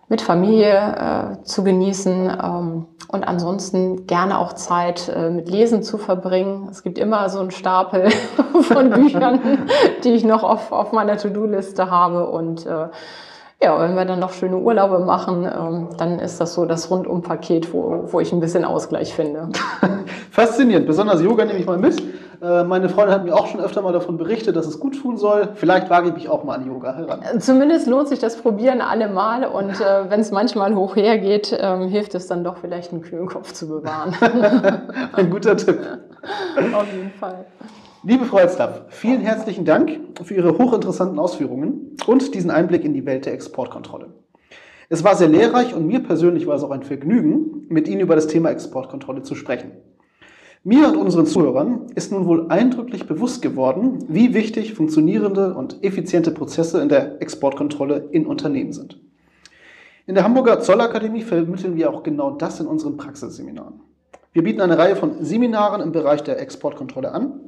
mit 0.10 0.22
Familie 0.22 1.38
äh, 1.40 1.44
zu 1.44 1.64
genießen 1.64 2.30
ähm, 2.30 2.86
und 3.08 3.24
ansonsten 3.24 4.06
gerne 4.06 4.38
auch 4.38 4.54
Zeit 4.54 5.10
äh, 5.10 5.30
mit 5.30 5.50
Lesen 5.50 5.84
zu 5.84 5.98
verbringen. 5.98 6.68
Es 6.70 6.84
gibt 6.84 6.98
immer 6.98 7.30
so 7.30 7.40
einen 7.40 7.52
Stapel 7.52 8.10
von 8.62 8.90
Büchern, 8.90 9.40
die 10.04 10.12
ich 10.12 10.24
noch 10.24 10.44
auf, 10.44 10.72
auf 10.72 10.92
meiner 10.92 11.18
To-Do-Liste 11.18 11.90
habe 11.90 12.30
und 12.30 12.66
äh, 12.66 12.88
ja, 13.64 13.80
wenn 13.80 13.96
wir 13.96 14.06
dann 14.06 14.20
noch 14.20 14.34
schöne 14.34 14.58
Urlaube 14.58 15.00
machen, 15.00 15.46
ähm, 15.46 15.88
dann 15.98 16.20
ist 16.20 16.40
das 16.40 16.54
so 16.54 16.66
das 16.66 16.92
Rundumpaket, 16.92 17.74
wo, 17.74 18.04
wo 18.12 18.20
ich 18.20 18.32
ein 18.34 18.40
bisschen 18.40 18.66
Ausgleich 18.66 19.14
finde. 19.14 19.50
Faszinierend. 20.32 20.86
Besonders 20.86 21.22
Yoga 21.22 21.46
nehme 21.46 21.60
ich 21.60 21.66
mal 21.66 21.78
mit. 21.78 22.02
Äh, 22.42 22.64
meine 22.66 22.90
Freundin 22.90 23.16
hat 23.16 23.24
mir 23.24 23.34
auch 23.34 23.48
schon 23.48 23.62
öfter 23.62 23.82
mal 23.82 23.94
davon 23.94 24.18
berichtet, 24.18 24.56
dass 24.58 24.68
es 24.68 24.80
gut 24.80 25.02
tun 25.02 25.18
soll. 25.18 25.50
Vielleicht 25.56 25.90
wage 25.90 26.10
ich 26.10 26.14
mich 26.14 26.30
auch 26.30 26.44
mal 26.44 26.56
an 26.56 26.68
Yoga 26.68 26.94
heran. 26.94 27.22
Zumindest 27.40 27.88
lohnt 27.88 28.10
sich 28.10 28.20
das 28.20 28.36
Probieren 28.36 28.82
alle 28.82 29.08
Mal 29.08 29.46
und 29.46 29.80
äh, 29.80 30.10
wenn 30.10 30.20
es 30.20 30.32
manchmal 30.32 30.76
hoch 30.76 30.98
hergeht, 30.98 31.54
äh, 31.54 31.88
hilft 31.88 32.16
es 32.16 32.28
dann 32.28 32.44
doch 32.44 32.58
vielleicht 32.58 32.92
einen 32.92 33.02
kühlen 33.02 33.28
Kopf 33.28 33.54
zu 33.54 33.70
bewahren. 33.70 34.14
Ein 35.14 35.30
guter 35.30 35.56
Tipp. 35.56 35.80
Auf 36.74 36.92
jeden 36.92 37.12
Fall. 37.12 37.46
Liebe 38.06 38.26
Frau 38.26 38.40
Elstaff, 38.40 38.82
vielen 38.90 39.22
herzlichen 39.22 39.64
Dank 39.64 39.98
für 40.24 40.34
Ihre 40.34 40.58
hochinteressanten 40.58 41.18
Ausführungen 41.20 41.96
und 42.06 42.36
diesen 42.36 42.52
Einblick 42.52 42.84
in 42.84 42.94
die 42.94 43.06
Welt 43.06 43.26
der 43.26 43.34
Exportkontrolle. 43.34 44.08
Es 44.90 45.06
war 45.06 45.16
sehr 45.16 45.30
lehrreich 45.30 45.74
und 45.74 45.88
mir 45.88 46.02
persönlich 46.04 46.46
war 46.46 46.56
es 46.56 46.64
auch 46.64 46.72
ein 46.72 46.84
Vergnügen, 46.84 47.66
mit 47.70 47.88
Ihnen 47.88 48.02
über 48.02 48.16
das 48.16 48.28
Thema 48.28 48.50
Exportkontrolle 48.50 49.22
zu 49.22 49.36
sprechen. 49.36 49.72
Mir 50.66 50.90
und 50.90 50.98
unseren 50.98 51.26
Zuhörern 51.26 51.88
ist 51.96 52.12
nun 52.12 52.26
wohl 52.26 52.48
eindrücklich 52.50 53.08
bewusst 53.08 53.42
geworden, 53.42 54.00
wie 54.10 54.34
wichtig 54.34 54.74
funktionierende 54.74 55.54
und 55.54 55.82
effiziente 55.82 56.32
Prozesse 56.32 56.82
in 56.82 56.90
der 56.90 57.22
Exportkontrolle 57.22 58.10
in 58.12 58.26
Unternehmen 58.26 58.74
sind. 58.74 59.00
In 60.08 60.16
der 60.16 60.26
Hamburger 60.26 60.60
Zollakademie 60.60 61.22
vermitteln 61.22 61.78
wir 61.78 61.90
auch 61.90 62.04
genau 62.04 62.32
das 62.32 62.60
in 62.60 62.68
unseren 62.68 62.98
Praxisseminaren. 62.98 63.80
Wir 64.34 64.44
bieten 64.44 64.60
eine 64.60 64.78
Reihe 64.78 64.98
von 64.98 65.24
Seminaren 65.24 65.80
im 65.80 65.94
Bereich 65.94 66.22
der 66.22 66.42
Exportkontrolle 66.42 67.14
an. 67.14 67.40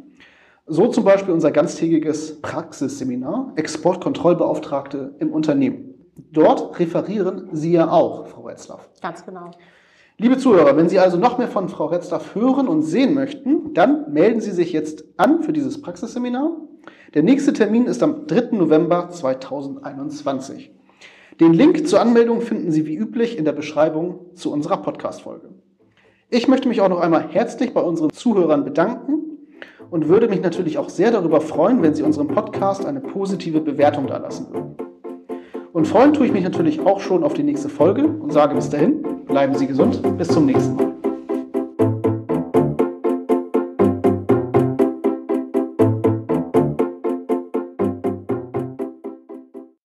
So 0.67 0.87
zum 0.87 1.03
Beispiel 1.03 1.31
unser 1.31 1.51
ganztägiges 1.51 2.41
Praxisseminar 2.41 3.53
Exportkontrollbeauftragte 3.55 5.13
im 5.19 5.31
Unternehmen. 5.31 5.93
Dort 6.31 6.79
referieren 6.79 7.49
Sie 7.51 7.73
ja 7.73 7.91
auch, 7.91 8.25
Frau 8.25 8.47
Retzlaff. 8.47 8.89
Ganz 8.99 9.23
genau. 9.23 9.51
Liebe 10.17 10.39
Zuhörer, 10.39 10.75
wenn 10.75 10.89
Sie 10.89 10.97
also 10.97 11.17
noch 11.17 11.37
mehr 11.37 11.49
von 11.49 11.69
Frau 11.69 11.85
Retzlaff 11.85 12.33
hören 12.33 12.67
und 12.67 12.81
sehen 12.81 13.13
möchten, 13.13 13.75
dann 13.75 14.11
melden 14.11 14.41
Sie 14.41 14.49
sich 14.49 14.73
jetzt 14.73 15.05
an 15.17 15.43
für 15.43 15.53
dieses 15.53 15.83
Praxisseminar. 15.83 16.57
Der 17.13 17.21
nächste 17.21 17.53
Termin 17.53 17.85
ist 17.85 18.01
am 18.01 18.25
3. 18.25 18.57
November 18.57 19.09
2021. 19.11 20.71
Den 21.39 21.53
Link 21.53 21.87
zur 21.87 22.01
Anmeldung 22.01 22.41
finden 22.41 22.71
Sie 22.71 22.87
wie 22.87 22.95
üblich 22.95 23.37
in 23.37 23.45
der 23.45 23.51
Beschreibung 23.51 24.33
zu 24.33 24.51
unserer 24.51 24.77
Podcast-Folge. 24.77 25.49
Ich 26.31 26.47
möchte 26.47 26.67
mich 26.67 26.81
auch 26.81 26.89
noch 26.89 27.01
einmal 27.01 27.27
herzlich 27.27 27.71
bei 27.71 27.81
unseren 27.81 28.09
Zuhörern 28.09 28.63
bedanken 28.63 29.24
und 29.89 30.07
würde 30.07 30.27
mich 30.27 30.41
natürlich 30.41 30.77
auch 30.77 30.89
sehr 30.89 31.11
darüber 31.11 31.41
freuen, 31.41 31.81
wenn 31.81 31.93
Sie 31.93 32.03
unserem 32.03 32.27
Podcast 32.27 32.85
eine 32.85 32.99
positive 32.99 33.61
Bewertung 33.61 34.07
dalassen 34.07 34.47
würden. 34.51 34.75
Und 35.73 35.87
freuen 35.87 36.13
tue 36.13 36.25
ich 36.25 36.31
mich 36.31 36.43
natürlich 36.43 36.79
auch 36.79 36.99
schon 36.99 37.23
auf 37.23 37.33
die 37.33 37.43
nächste 37.43 37.69
Folge 37.69 38.07
und 38.07 38.31
sage 38.31 38.55
bis 38.55 38.69
dahin, 38.69 39.03
bleiben 39.25 39.55
Sie 39.55 39.67
gesund, 39.67 40.01
bis 40.17 40.29
zum 40.29 40.45
nächsten 40.45 40.75
Mal. 40.75 40.94